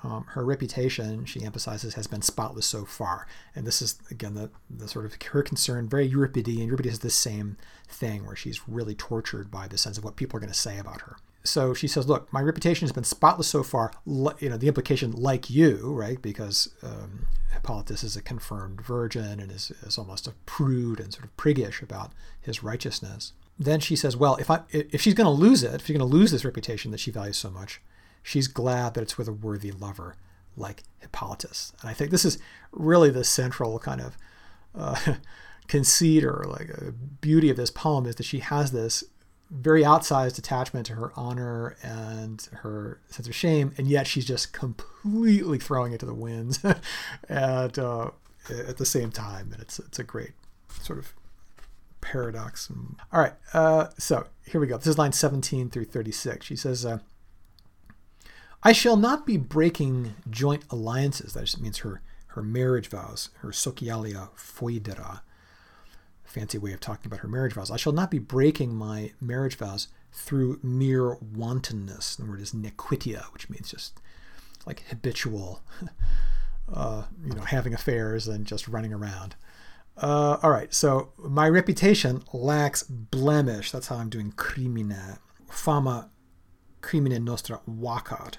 Um, 0.05 0.27
her 0.31 0.45
reputation, 0.45 1.25
she 1.27 1.45
emphasizes, 1.45 1.95
has 1.95 2.09
been 2.09 2.23
spotless 2.23 2.67
so 2.67 2.85
far. 2.85 3.27
And 3.55 3.65
this 3.67 3.81
is, 3.81 4.01
again, 4.11 4.35
the, 4.35 4.51
the 4.69 4.89
sort 4.89 5.05
of 5.05 5.15
her 5.23 5.43
concern, 5.43 5.89
very 5.89 6.09
Euripidean. 6.11 6.67
Euripides 6.67 6.95
has 6.95 6.99
the 6.99 7.11
same 7.11 7.57
thing 7.89 8.27
where 8.27 8.35
she's 8.35 8.69
really 8.69 8.97
tortured 8.97 9.51
by 9.51 9.69
the 9.69 9.79
sense 9.79 9.99
of 9.99 10.05
what 10.05 10.17
people 10.17 10.37
are 10.37 10.41
going 10.41 10.53
to 10.53 10.59
say 10.59 10.79
about 10.79 11.03
her 11.03 11.17
so 11.45 11.75
she 11.75 11.89
says, 11.89 12.09
"Look, 12.09 12.33
my 12.33 12.41
reputation 12.41 12.87
has 12.87 12.93
been 12.93 13.05
spotless 13.05 13.49
so 13.49 13.63
far. 13.63 13.93
You 14.07 14.49
know, 14.49 14.57
the 14.57 14.69
implication, 14.69 15.13
like 15.13 15.51
you, 15.51 15.93
right? 15.93 16.21
Because 16.21 16.69
um, 16.83 17.27
Hippolytus 17.53 18.05
is 18.05 18.17
a 18.17 18.23
confirmed 18.23 18.81
virgin 18.81 19.41
and 19.41 19.51
is, 19.51 19.73
is 19.83 19.99
almost 19.99 20.27
a 20.27 20.35
prude 20.47 21.01
and 21.01 21.13
sort 21.13 21.25
of 21.25 21.37
priggish 21.37 21.83
about 21.83 22.13
his 22.41 22.63
righteousness. 22.63 23.33
Then 23.59 23.81
she 23.81 23.97
says, 23.97 24.17
"Well, 24.17 24.37
if 24.37 24.51
I 24.51 24.63
if 24.71 25.01
she's 25.01 25.15
going 25.15 25.27
to 25.27 25.31
lose 25.31 25.63
it, 25.63 25.75
if 25.75 25.87
she's 25.87 25.97
going 25.97 26.11
to 26.11 26.17
lose 26.17 26.31
this 26.31 26.45
reputation 26.45 26.91
that 26.93 27.01
she 27.01 27.11
values 27.11 27.37
so 27.37 27.51
much, 27.51 27.81
she's 28.23 28.49
glad 28.49 28.95
that 28.95 29.03
it's 29.03 29.19
with 29.19 29.29
a 29.29 29.33
worthy 29.33 29.73
lover 29.73 30.17
like 30.57 30.85
Hippolytus." 31.01 31.73
And 31.81 31.91
I 31.91 31.93
think 31.93 32.11
this 32.11 32.25
is 32.25 32.39
really 32.71 33.11
the 33.11 33.25
central 33.25 33.79
kind 33.79 34.01
of 34.01 34.17
uh, 34.75 35.15
conceit 35.69 36.25
or 36.25 36.45
like 36.49 36.71
a 36.71 36.93
beauty 36.93 37.51
of 37.51 37.57
this 37.57 37.71
poem 37.71 38.07
is 38.07 38.17
that 38.17 38.27
she 38.27 38.39
has 38.39 38.73
this 38.73 39.05
very 39.53 39.83
outsized 39.83 40.39
attachment 40.39 40.87
to 40.87 40.95
her 40.95 41.13
honor 41.15 41.77
and 41.83 42.49
her 42.63 43.01
sense 43.11 43.29
of 43.29 43.35
shame, 43.35 43.75
and 43.77 43.87
yet 43.87 44.07
she's 44.07 44.25
just 44.25 44.53
completely 44.53 45.59
throwing 45.59 45.93
it 45.93 46.01
to 46.01 46.07
the 46.07 46.15
winds 46.15 46.65
at 47.29 47.79
uh, 47.79 48.11
at 48.49 48.79
the 48.79 48.87
same 48.87 49.11
time, 49.11 49.53
and 49.53 49.61
it's 49.61 49.79
it's 49.79 49.99
a 49.99 50.05
great 50.05 50.33
sort 50.81 50.99
of 50.99 51.13
paradox. 52.01 52.71
All 53.13 53.21
right, 53.21 53.35
uh, 53.53 53.89
so 53.99 54.27
here 54.47 54.61
we 54.61 54.67
go. 54.67 54.79
This 54.79 54.89
is 54.89 54.99
line 54.99 55.13
17 55.13 55.71
through 55.71 55.87
36. 55.87 56.45
She 56.45 56.57
says, 56.57 56.85
uh, 56.85 56.99
I 58.63 58.73
shall 58.73 58.97
not 58.97 59.27
be 59.27 59.37
breaking 59.37 60.15
joint 60.29 60.65
alliances. 60.71 61.33
That 61.33 61.45
just 61.45 61.61
means 61.61 61.79
her, 61.79 62.03
her 62.29 62.43
marriage 62.43 62.89
vows, 62.89 63.31
her 63.39 63.49
socialia 63.49 64.31
foedera, 64.37 65.21
fancy 66.33 66.59
way 66.59 66.73
of 66.73 66.81
talking 66.81 67.07
about 67.07 67.21
her 67.21 67.29
marriage 67.29 67.53
vows. 67.53 67.71
I 67.71 67.77
shall 67.77 67.93
not 67.93 68.11
be 68.11 68.19
breaking 68.19 68.75
my 68.75 69.13
marriage 69.21 69.57
vows 69.57 69.89
through 70.13 70.59
mere 70.63 71.17
wantonness. 71.17 72.17
The 72.17 72.25
word 72.25 72.41
is 72.41 72.53
nequitia, 72.53 73.25
which 73.33 73.51
means 73.51 73.71
just 73.71 74.01
like 74.67 74.85
habitual, 74.89 75.63
uh, 76.73 77.05
you 77.25 77.35
know, 77.35 77.43
having 77.43 77.75
affairs 77.75 78.29
and 78.29 78.47
just 78.47 78.67
running 78.67 78.93
around. 78.93 79.37
Uh, 79.97 80.39
all 80.43 80.51
right, 80.51 80.73
so 80.73 81.13
my 81.19 81.49
reputation 81.49 82.23
lacks 82.33 82.83
blemish. 82.83 83.71
That's 83.71 83.89
how 83.89 83.97
I'm 83.97 84.09
doing 84.09 84.33
crimine. 84.33 85.19
Fama 85.51 86.09
crimine 86.81 87.23
nostra 87.23 87.61
vacat. 87.69 88.37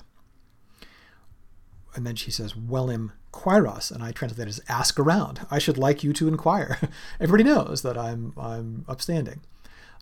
And 1.95 2.07
then 2.07 2.15
she 2.15 2.31
says, 2.31 2.53
Velim 2.53 3.11
quairas, 3.33 3.91
and 3.91 4.01
I 4.01 4.11
translate 4.11 4.47
it 4.47 4.49
as 4.49 4.61
ask 4.69 4.97
around. 4.97 5.45
I 5.51 5.59
should 5.59 5.77
like 5.77 6.03
you 6.03 6.13
to 6.13 6.27
inquire. 6.29 6.79
Everybody 7.19 7.43
knows 7.43 7.81
that 7.81 7.97
I'm, 7.97 8.33
I'm 8.37 8.85
upstanding. 8.87 9.41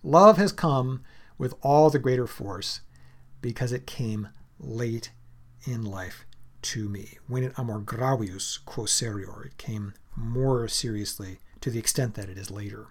Love 0.03 0.37
has 0.37 0.51
come 0.51 1.03
with 1.37 1.55
all 1.61 1.89
the 1.89 1.99
greater 1.99 2.27
force 2.27 2.81
because 3.41 3.71
it 3.71 3.87
came 3.87 4.29
late 4.59 5.11
in 5.65 5.83
life 5.83 6.25
to 6.61 6.87
me. 6.87 7.17
When 7.27 7.43
it 7.43 7.57
amor 7.57 7.81
gravius 7.81 8.63
quo 8.63 8.85
serior, 8.85 9.43
it 9.45 9.57
came 9.57 9.93
more 10.15 10.67
seriously 10.67 11.39
to 11.61 11.71
the 11.71 11.79
extent 11.79 12.15
that 12.15 12.29
it 12.29 12.37
is 12.37 12.51
later. 12.51 12.87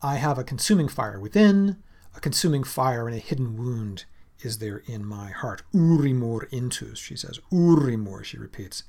I 0.00 0.16
have 0.16 0.38
a 0.38 0.44
consuming 0.44 0.88
fire 0.88 1.18
within, 1.18 1.82
a 2.14 2.20
consuming 2.20 2.64
fire 2.64 3.06
and 3.06 3.16
a 3.16 3.20
hidden 3.20 3.56
wound 3.56 4.04
is 4.42 4.58
there 4.58 4.82
in 4.86 5.04
my 5.04 5.30
heart. 5.30 5.62
Urimur 5.72 6.48
intus, 6.50 6.98
she 6.98 7.16
says. 7.16 7.40
Urimur, 7.50 8.22
she 8.22 8.38
repeats. 8.38 8.84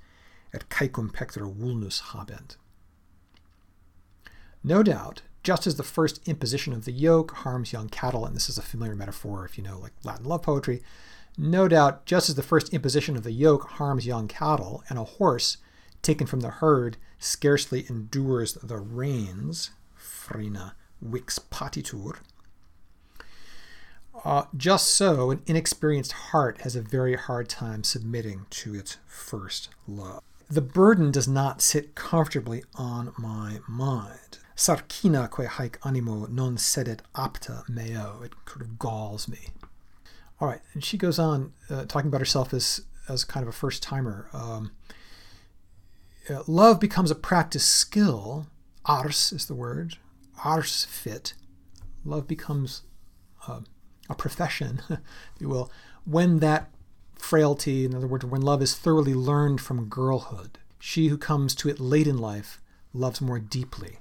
Caecum 0.70 1.12
pectora 1.12 1.54
vulnus 1.54 2.02
habent. 2.12 2.58
No 4.64 4.84
doubt, 4.84 5.22
just 5.44 5.68
as 5.68 5.76
the 5.76 5.84
first 5.84 6.28
imposition 6.28 6.74
of 6.74 6.86
the 6.86 6.92
yoke 6.92 7.32
harms 7.32 7.72
young 7.72 7.90
cattle, 7.90 8.26
and 8.26 8.36
this 8.36 8.50
is 8.50 8.58
a 8.58 8.64
familiar 8.64 8.96
metaphor 8.96 9.46
if 9.46 9.58
you 9.58 9.64
know 9.64 9.80
like 9.80 9.94
Latin 10.04 10.26
love 10.26 10.42
poetry, 10.42 10.82
no 11.38 11.68
doubt, 11.68 12.06
just 12.06 12.30
as 12.30 12.36
the 12.36 12.44
first 12.44 12.74
imposition 12.74 13.16
of 13.16 13.24
the 13.24 13.32
yoke 13.32 13.70
harms 13.72 14.06
young 14.06 14.28
cattle, 14.28 14.84
and 14.90 14.98
a 14.98 15.04
horse 15.04 15.58
taken 16.02 16.26
from 16.26 16.40
the 16.40 16.50
herd 16.50 16.98
scarcely 17.20 17.86
endures 17.90 18.54
the 18.54 18.78
reins, 18.78 19.72
frena 19.98 20.74
vix 21.02 21.38
patitur, 21.40 22.18
uh, 24.24 24.46
just 24.56 24.90
so, 24.96 25.32
an 25.32 25.42
inexperienced 25.46 26.12
heart 26.12 26.62
has 26.62 26.76
a 26.76 26.82
very 26.82 27.16
hard 27.16 27.48
time 27.48 27.84
submitting 27.84 28.46
to 28.50 28.74
its 28.74 28.98
first 29.06 29.70
love. 29.88 30.24
The 30.50 30.62
burden 30.62 31.12
does 31.12 31.28
not 31.28 31.62
sit 31.62 31.94
comfortably 31.94 32.64
on 32.76 33.14
my 33.18 33.60
mind. 33.68 34.40
Sarcina 34.56 35.30
quae 35.30 35.46
haec 35.46 35.76
animo 35.86 36.26
non 36.28 36.56
sedet 36.56 37.02
apta 37.16 37.68
meo. 37.70 38.22
It 38.24 38.34
sort 38.48 38.62
of 38.62 38.80
galls 38.80 39.28
me. 39.28 39.50
All 40.40 40.48
right, 40.48 40.62
and 40.74 40.84
she 40.84 40.98
goes 40.98 41.20
on 41.20 41.54
uh, 41.70 41.86
talking 41.86 42.08
about 42.08 42.22
herself 42.22 42.54
as 42.54 42.82
as 43.10 43.24
kind 43.24 43.44
of 43.44 43.50
a 43.50 43.54
first 43.54 43.84
timer. 43.84 44.30
Um, 44.34 44.72
uh, 46.30 46.44
love 46.48 46.80
becomes 46.80 47.12
a 47.12 47.16
practice 47.16 47.66
skill. 47.66 48.48
Ars 48.86 49.32
is 49.32 49.46
the 49.48 49.56
word. 49.56 49.98
Ars 50.44 50.86
fit. 50.86 51.34
Love 52.06 52.28
becomes 52.28 52.84
uh, 53.48 53.62
a 54.10 54.16
profession, 54.16 54.82
if 54.90 55.00
you 55.40 55.50
will, 55.50 55.72
when 56.06 56.40
that 56.40 56.70
frailty, 57.20 57.86
in 57.86 57.96
other 57.96 58.08
words, 58.08 58.26
when 58.26 58.42
love 58.42 58.62
is 58.62 58.76
thoroughly 58.76 59.14
learned 59.14 59.62
from 59.62 59.90
girlhood. 59.90 60.60
She 60.80 61.08
who 61.08 61.18
comes 61.18 61.56
to 61.56 61.70
it 61.70 61.80
late 61.80 62.08
in 62.08 62.18
life 62.18 62.62
loves 62.94 63.22
more 63.22 63.40
deeply. 63.40 64.00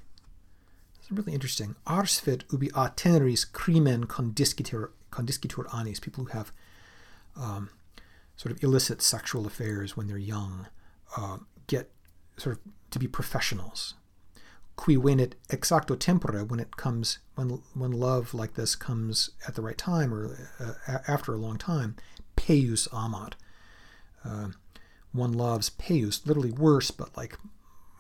It's 0.98 1.11
really 1.11 1.33
interesting. 1.33 1.76
Ars 1.87 2.18
fit 2.18 2.44
ubi 2.50 2.68
a 2.68 2.90
teneris 2.90 3.50
crimen 3.50 4.07
condiscitur, 4.07 4.90
condiscitur 5.11 5.72
anis, 5.74 6.00
people 6.00 6.24
who 6.24 6.31
have 6.31 6.52
um, 7.37 7.70
sort 8.37 8.52
of 8.52 8.62
illicit 8.62 9.00
sexual 9.02 9.46
affairs 9.46 9.96
when 9.96 10.07
they're 10.07 10.18
young, 10.18 10.66
uh, 11.16 11.38
get 11.66 11.90
sort 12.37 12.57
of 12.57 12.62
to 12.90 12.98
be 12.98 13.07
professionals. 13.07 13.94
Qui 14.76 14.96
venit 14.96 15.33
exacto 15.48 15.98
tempore, 15.98 16.44
when 16.44 16.61
it 16.61 16.76
comes, 16.76 17.18
when 17.35 17.62
when 17.72 17.92
love 17.92 18.35
like 18.35 18.55
this 18.55 18.76
comes 18.76 19.31
at 19.48 19.55
the 19.55 19.62
right 19.62 19.79
time 19.79 20.12
or 20.12 20.50
uh, 20.61 20.98
after 21.09 21.33
a 21.33 21.38
long 21.38 21.57
time, 21.57 21.96
peius 22.46 22.88
amat. 22.92 23.35
Uh, 24.24 24.48
one 25.12 25.32
loves 25.32 25.70
peius, 25.70 26.26
literally 26.26 26.50
worse, 26.50 26.90
but 26.90 27.16
like 27.16 27.38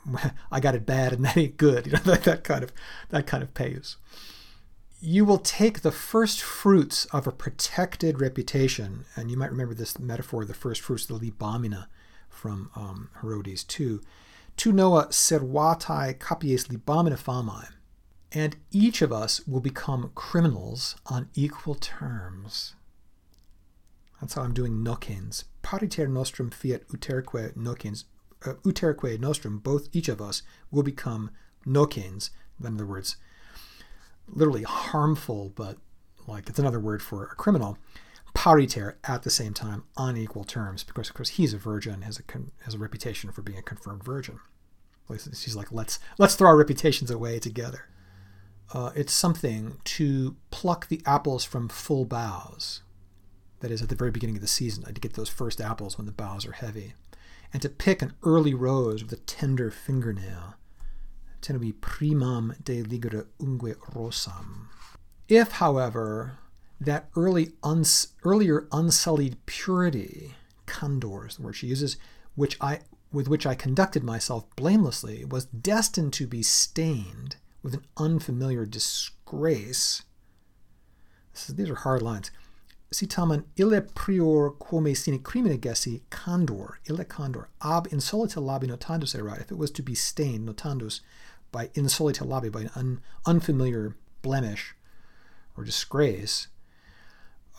I 0.50 0.60
got 0.60 0.74
it 0.74 0.86
bad 0.86 1.12
and 1.12 1.24
that 1.24 1.36
ain't 1.36 1.56
good. 1.56 1.86
You 1.86 1.92
know 1.92 1.98
that, 2.04 2.24
that 2.24 2.44
kind 2.44 2.62
of 2.62 2.72
that 3.10 3.26
kind 3.26 3.42
of 3.42 3.54
peius. 3.54 3.96
You 5.00 5.24
will 5.24 5.38
take 5.38 5.80
the 5.80 5.92
first 5.92 6.40
fruits 6.40 7.04
of 7.06 7.26
a 7.26 7.32
protected 7.32 8.20
reputation, 8.20 9.04
and 9.14 9.30
you 9.30 9.36
might 9.36 9.50
remember 9.50 9.74
this 9.74 9.98
metaphor, 9.98 10.44
the 10.44 10.54
first 10.54 10.80
fruits, 10.80 11.08
of 11.10 11.20
the 11.20 11.30
libamina 11.30 11.86
from 12.30 12.70
um, 12.74 13.10
Heroides 13.20 13.62
too 13.62 14.00
tu 14.56 14.72
noa 14.72 15.06
servatai 15.08 16.18
capies 16.18 16.68
libamina 16.68 17.18
famae. 17.18 17.68
And 18.32 18.56
each 18.70 19.02
of 19.02 19.12
us 19.12 19.46
will 19.46 19.60
become 19.60 20.10
criminals 20.14 20.96
on 21.06 21.28
equal 21.34 21.74
terms. 21.74 22.74
That's 24.20 24.34
how 24.34 24.42
I'm 24.42 24.54
doing 24.54 24.82
nocens. 24.82 25.44
Pariter 25.62 26.08
nostrum 26.08 26.50
fiat 26.50 26.84
uterque 26.90 27.52
nocens. 27.56 28.04
Uh, 28.44 28.54
uterque 28.64 29.18
nostrum, 29.18 29.58
both 29.58 29.88
each 29.92 30.08
of 30.08 30.20
us 30.20 30.42
will 30.70 30.82
become 30.82 31.30
nocens. 31.66 32.30
In 32.60 32.74
other 32.74 32.86
words, 32.86 33.16
literally 34.28 34.62
harmful, 34.62 35.52
but 35.54 35.78
like 36.26 36.48
it's 36.48 36.58
another 36.58 36.80
word 36.80 37.02
for 37.02 37.24
a 37.24 37.34
criminal. 37.34 37.78
Pariter 38.34 38.96
at 39.04 39.22
the 39.22 39.30
same 39.30 39.54
time 39.54 39.84
on 39.96 40.16
equal 40.16 40.44
terms 40.44 40.84
because 40.84 41.08
of 41.08 41.14
course 41.14 41.30
he's 41.30 41.54
a 41.54 41.58
virgin 41.58 42.02
has 42.02 42.20
a 42.20 42.22
has 42.64 42.74
a 42.74 42.78
reputation 42.78 43.32
for 43.32 43.42
being 43.42 43.58
a 43.58 43.62
confirmed 43.62 44.04
virgin. 44.04 44.40
She's 45.08 45.56
like 45.56 45.72
let's 45.72 45.98
let's 46.18 46.34
throw 46.34 46.48
our 46.48 46.56
reputations 46.56 47.10
away 47.10 47.38
together. 47.38 47.88
Uh, 48.74 48.90
it's 48.94 49.12
something 49.12 49.78
to 49.84 50.36
pluck 50.50 50.88
the 50.88 51.00
apples 51.06 51.44
from 51.44 51.68
full 51.68 52.04
boughs. 52.04 52.82
That 53.60 53.70
is 53.70 53.82
at 53.82 53.88
the 53.88 53.94
very 53.94 54.10
beginning 54.10 54.36
of 54.36 54.42
the 54.42 54.48
season, 54.48 54.84
to 54.84 55.00
get 55.00 55.14
those 55.14 55.28
first 55.28 55.60
apples 55.60 55.96
when 55.96 56.06
the 56.06 56.12
boughs 56.12 56.46
are 56.46 56.52
heavy, 56.52 56.94
and 57.52 57.62
to 57.62 57.68
pick 57.68 58.02
an 58.02 58.12
early 58.22 58.54
rose 58.54 59.02
with 59.02 59.12
a 59.12 59.16
tender 59.16 59.70
fingernail. 59.70 60.54
Tenebi 61.40 61.72
primam 61.74 62.62
de 62.62 62.82
ligere 62.82 63.26
ungue 63.40 63.76
rosam. 63.94 64.68
If, 65.28 65.52
however, 65.52 66.38
that 66.80 67.08
early 67.16 67.52
uns, 67.62 68.08
earlier 68.24 68.68
unsullied 68.72 69.44
purity, 69.46 70.34
candor 70.66 71.26
is 71.26 71.36
the 71.36 71.42
word 71.42 71.54
she 71.56 71.66
uses, 71.66 71.96
which 72.34 72.56
I, 72.60 72.80
with 73.12 73.28
which 73.28 73.46
I 73.46 73.54
conducted 73.54 74.04
myself 74.04 74.44
blamelessly, 74.56 75.24
was 75.24 75.46
destined 75.46 76.12
to 76.14 76.26
be 76.26 76.42
stained 76.42 77.36
with 77.62 77.74
an 77.74 77.86
unfamiliar 77.96 78.66
disgrace. 78.66 80.02
Is, 81.34 81.46
these 81.48 81.70
are 81.70 81.76
hard 81.76 82.02
lines. 82.02 82.30
Citamen 82.92 83.44
ille 83.56 83.80
prior 83.80 84.50
quome 84.50 84.96
sine 84.96 85.18
crimine 85.18 85.58
gessi 85.58 86.02
condor, 86.10 86.78
ille 86.88 87.04
condor, 87.04 87.48
ab 87.60 87.88
insolita 87.88 88.40
labi 88.40 88.64
notandus 88.64 89.14
erat, 89.14 89.40
if 89.40 89.50
it 89.50 89.58
was 89.58 89.70
to 89.72 89.82
be 89.82 89.94
stained, 89.94 90.48
notandus, 90.48 91.00
by 91.50 91.66
insolita 91.68 92.24
labi, 92.24 92.50
by 92.50 92.62
an 92.62 92.70
un, 92.76 93.00
unfamiliar 93.26 93.96
blemish 94.22 94.74
or 95.56 95.64
disgrace, 95.64 96.46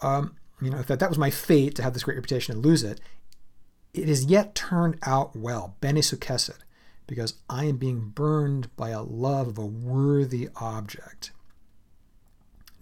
um, 0.02 0.36
you 0.62 0.70
know, 0.70 0.80
if 0.80 0.88
that, 0.88 1.00
that 1.00 1.10
was 1.10 1.18
my 1.18 1.30
fate 1.30 1.76
to 1.76 1.84
have 1.84 1.94
this 1.94 2.04
great 2.04 2.16
reputation 2.16 2.56
and 2.56 2.66
lose 2.66 2.84
it, 2.84 3.02
it 3.94 4.08
has 4.08 4.26
yet 4.26 4.56
turned 4.56 4.98
out 5.04 5.36
well, 5.36 5.76
bene 5.82 6.02
successit, 6.02 6.60
because 7.06 7.36
I 7.50 7.66
am 7.66 7.78
being 7.78 8.10
burned 8.10 8.76
by 8.76 8.90
a 8.90 9.02
love 9.02 9.48
of 9.48 9.58
a 9.58 9.66
worthy 9.66 10.50
object. 10.56 11.32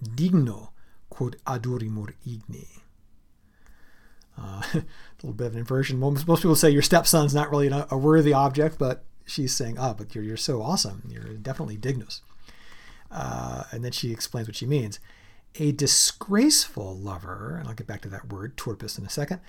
Digno 0.02 0.68
quod 1.16 1.36
adurimur 1.46 2.12
igni. 2.26 2.66
Uh, 4.38 4.62
a 4.74 4.84
little 5.22 5.32
bit 5.32 5.46
of 5.46 5.52
an 5.54 5.60
inversion. 5.60 5.98
Most, 5.98 6.28
most 6.28 6.42
people 6.42 6.56
say 6.56 6.68
your 6.68 6.82
stepson's 6.82 7.34
not 7.34 7.50
really 7.50 7.68
a, 7.68 7.86
a 7.90 7.96
worthy 7.96 8.34
object, 8.34 8.78
but 8.78 9.04
she's 9.24 9.54
saying, 9.54 9.78
oh, 9.78 9.94
but 9.94 10.14
you're, 10.14 10.22
you're 10.22 10.36
so 10.36 10.60
awesome. 10.60 11.02
You're 11.08 11.34
definitely 11.34 11.76
dignus. 11.76 12.20
Uh, 13.10 13.64
and 13.72 13.82
then 13.82 13.92
she 13.92 14.12
explains 14.12 14.46
what 14.46 14.56
she 14.56 14.66
means. 14.66 15.00
A 15.58 15.72
disgraceful 15.72 16.94
lover, 16.94 17.56
and 17.58 17.66
I'll 17.66 17.74
get 17.74 17.86
back 17.86 18.02
to 18.02 18.10
that 18.10 18.30
word, 18.30 18.58
turpus, 18.58 18.98
in 18.98 19.06
a 19.06 19.10
second. 19.10 19.40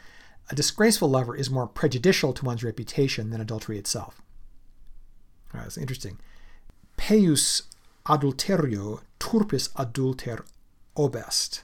A 0.50 0.56
disgraceful 0.56 1.10
lover 1.10 1.36
is 1.36 1.50
more 1.50 1.68
prejudicial 1.68 2.32
to 2.32 2.46
one's 2.46 2.64
reputation 2.64 3.30
than 3.30 3.42
adultery 3.42 3.78
itself. 3.78 4.22
All 5.54 5.60
right, 5.60 5.64
that's 5.64 5.78
interesting. 5.78 6.18
Peius 6.98 7.64
adulterio 8.06 9.02
turpis 9.20 9.68
adulter 9.74 10.46
obest. 10.98 11.64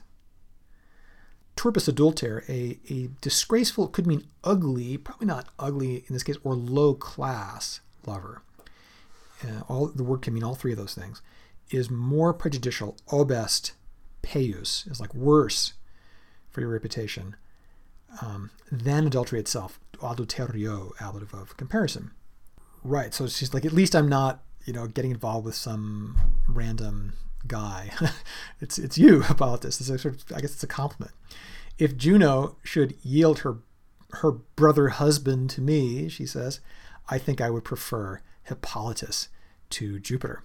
Turpis 1.56 1.88
adulter, 1.88 2.48
a, 2.50 2.80
a 2.92 3.10
disgraceful, 3.22 3.88
could 3.88 4.08
mean 4.08 4.28
ugly, 4.44 4.98
probably 4.98 5.28
not 5.28 5.50
ugly 5.60 6.04
in 6.08 6.14
this 6.14 6.24
case, 6.24 6.38
or 6.44 6.56
low 6.56 6.94
class 6.94 7.82
lover. 8.06 8.42
Uh, 9.44 9.62
all 9.68 9.88
the 9.88 10.04
word 10.04 10.22
can 10.22 10.34
mean 10.34 10.44
all 10.44 10.56
three 10.56 10.72
of 10.72 10.78
those 10.78 10.96
things. 10.96 11.22
Is 11.70 11.90
more 11.90 12.34
prejudicial. 12.34 12.98
Obest 13.12 13.74
peius 14.22 14.90
is 14.90 15.00
like 15.00 15.14
worse 15.14 15.74
for 16.50 16.62
your 16.62 16.70
reputation 16.70 17.36
um, 18.22 18.52
than 18.72 19.08
adultery 19.08 19.40
itself. 19.40 19.80
Adulterio, 20.00 20.92
ablative 21.00 21.34
of 21.34 21.56
comparison. 21.58 22.12
Right. 22.84 23.14
So 23.14 23.28
she's 23.28 23.54
like, 23.54 23.66
at 23.66 23.72
least 23.72 23.96
I'm 23.96 24.10
not, 24.10 24.44
you 24.66 24.74
know, 24.74 24.88
getting 24.88 25.12
involved 25.12 25.46
with 25.46 25.56
some 25.56 26.20
random 26.48 27.14
guy. 27.48 27.92
it's 28.62 28.78
it's 28.78 28.98
you 28.98 29.24
about 29.30 29.62
this. 29.62 29.80
It's 29.80 29.90
a 29.90 29.98
sort 29.98 30.16
of, 30.16 30.24
I 30.36 30.42
guess 30.42 30.54
it's 30.54 30.64
a 30.64 30.68
compliment. 30.68 31.14
If 31.78 31.98
Juno 31.98 32.58
should 32.64 32.96
yield 33.04 33.40
her 33.40 33.58
her 34.22 34.32
brother 34.32 34.90
husband 34.90 35.50
to 35.52 35.62
me, 35.62 36.08
she 36.08 36.26
says, 36.26 36.60
I 37.10 37.18
think 37.18 37.42
I 37.42 37.50
would 37.50 37.64
prefer 37.64 38.22
Hippolytus 38.44 39.30
to 39.72 40.00
Jupiter. 40.00 40.44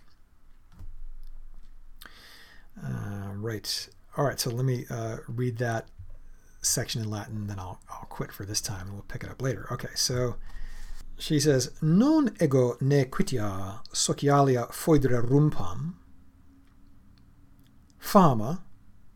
Uh, 2.82 3.32
right. 3.34 3.88
All 4.16 4.24
right. 4.24 4.40
So 4.40 4.50
let 4.50 4.64
me 4.64 4.86
uh, 4.90 5.18
read 5.26 5.58
that 5.58 5.88
section 6.60 7.02
in 7.02 7.10
Latin, 7.10 7.46
then 7.46 7.58
I'll, 7.58 7.80
I'll 7.90 8.06
quit 8.08 8.32
for 8.32 8.44
this 8.44 8.60
time 8.60 8.86
and 8.86 8.92
we'll 8.92 9.02
pick 9.02 9.22
it 9.22 9.30
up 9.30 9.42
later. 9.42 9.66
Okay. 9.70 9.88
So 9.94 10.36
she 11.18 11.40
says, 11.40 11.70
Non 11.82 12.34
ego 12.40 12.76
ne 12.80 13.04
quitia 13.04 13.80
socialia 13.92 14.70
foedere 14.72 15.22
rumpam, 15.28 15.94
fama 17.98 18.64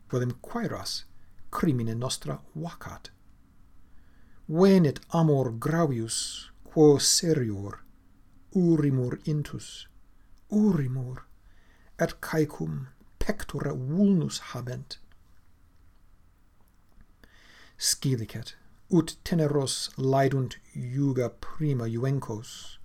quodem 0.09 0.31
quaeras 0.41 1.05
crimine 1.51 1.95
nostra 1.95 2.39
vacat. 2.55 3.09
Venit 4.49 4.99
amor 5.11 5.51
gravius 5.51 6.51
quo 6.63 6.97
serior 6.97 7.83
urimur 8.55 9.19
intus 9.25 9.87
urimur 10.51 11.25
et 11.99 12.19
caecum 12.21 12.87
pectora 13.19 13.73
vulnus 13.73 14.39
habent. 14.51 14.97
Scilicet 17.77 18.55
ut 18.91 19.17
teneros 19.23 19.89
laidunt 19.97 20.57
iuga 20.75 21.29
prima 21.29 21.87
juencos 21.87 22.77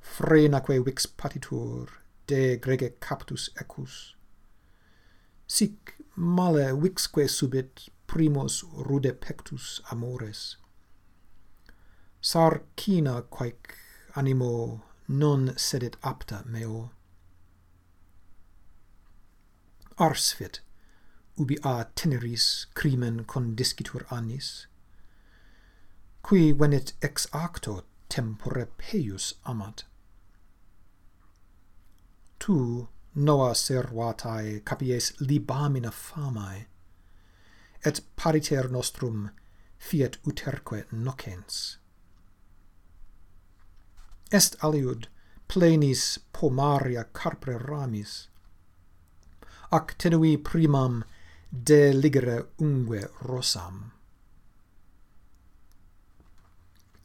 frenaque 0.00 0.78
vix 0.84 1.06
patitur 1.06 1.88
de 2.26 2.56
grege 2.56 2.90
captus 3.00 3.50
ecus 3.60 4.19
sic 5.50 5.94
male 6.14 6.72
vixque 6.80 7.28
subit 7.28 7.88
primos 8.06 8.62
rude 8.88 9.12
pectus 9.20 9.80
amores. 9.90 10.56
Sarcina 12.22 13.22
quaec 13.22 13.74
animo 14.14 14.84
non 15.08 15.52
sedit 15.56 15.96
apta 16.04 16.44
meo. 16.46 16.92
Arsfit 19.98 20.60
ubi 21.36 21.56
a 21.64 21.84
teneris 21.96 22.66
crimen 22.74 23.24
condiscitur 23.24 24.06
annis 24.08 24.68
qui 26.22 26.52
venit 26.52 26.92
ex 27.02 27.26
acto 27.32 27.82
tempore 28.08 28.66
peius 28.78 29.34
amat. 29.44 29.82
Tu 32.38 32.88
noa 33.14 33.54
servatae 33.54 34.60
capies 34.64 35.12
libamina 35.20 35.90
famae, 35.90 36.66
et 37.84 38.00
pariter 38.16 38.70
nostrum 38.70 39.30
fiat 39.78 40.18
uterque 40.26 40.84
nocens. 40.92 41.78
Est 44.32 44.56
aliud 44.62 45.08
plenis 45.48 46.18
pomaria 46.32 47.04
carpre 47.12 47.58
ramis, 47.58 48.28
ac 49.72 49.96
tenui 49.98 50.36
primam 50.36 51.02
de 51.50 51.92
ligere 51.92 52.46
ungue 52.60 53.08
rosam. 53.22 53.90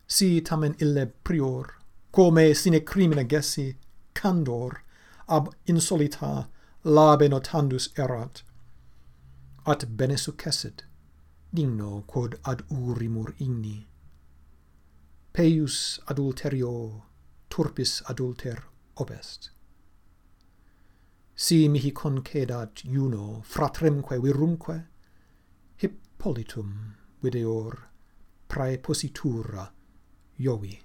Si 0.08 0.42
tamen 0.42 0.76
ille 0.80 1.08
prior, 1.24 1.74
come 2.12 2.54
sine 2.54 2.82
crimina 2.82 3.24
gessi, 3.24 3.76
candor, 4.14 4.85
ab 5.28 5.54
insolita 5.66 6.50
labe 6.84 7.28
notandus 7.28 7.90
erat. 7.98 8.44
At 9.66 9.86
bene 9.86 10.18
successit 10.18 10.86
digno 11.54 12.04
quod 12.06 12.40
ad 12.44 12.64
urimur 12.70 13.34
igni 13.40 13.88
peius 15.36 16.00
adulterio 16.08 17.04
turpis 17.50 18.02
adulter 18.08 18.64
obest. 18.96 19.52
Si 21.36 21.68
mihi 21.68 21.92
concedat 21.92 22.84
iuno 22.86 23.42
fratremque 23.44 24.18
virumque 24.20 24.78
hippolitum 25.76 26.96
videor 27.20 27.90
praepositura 28.48 29.74
Jovi. 30.38 30.85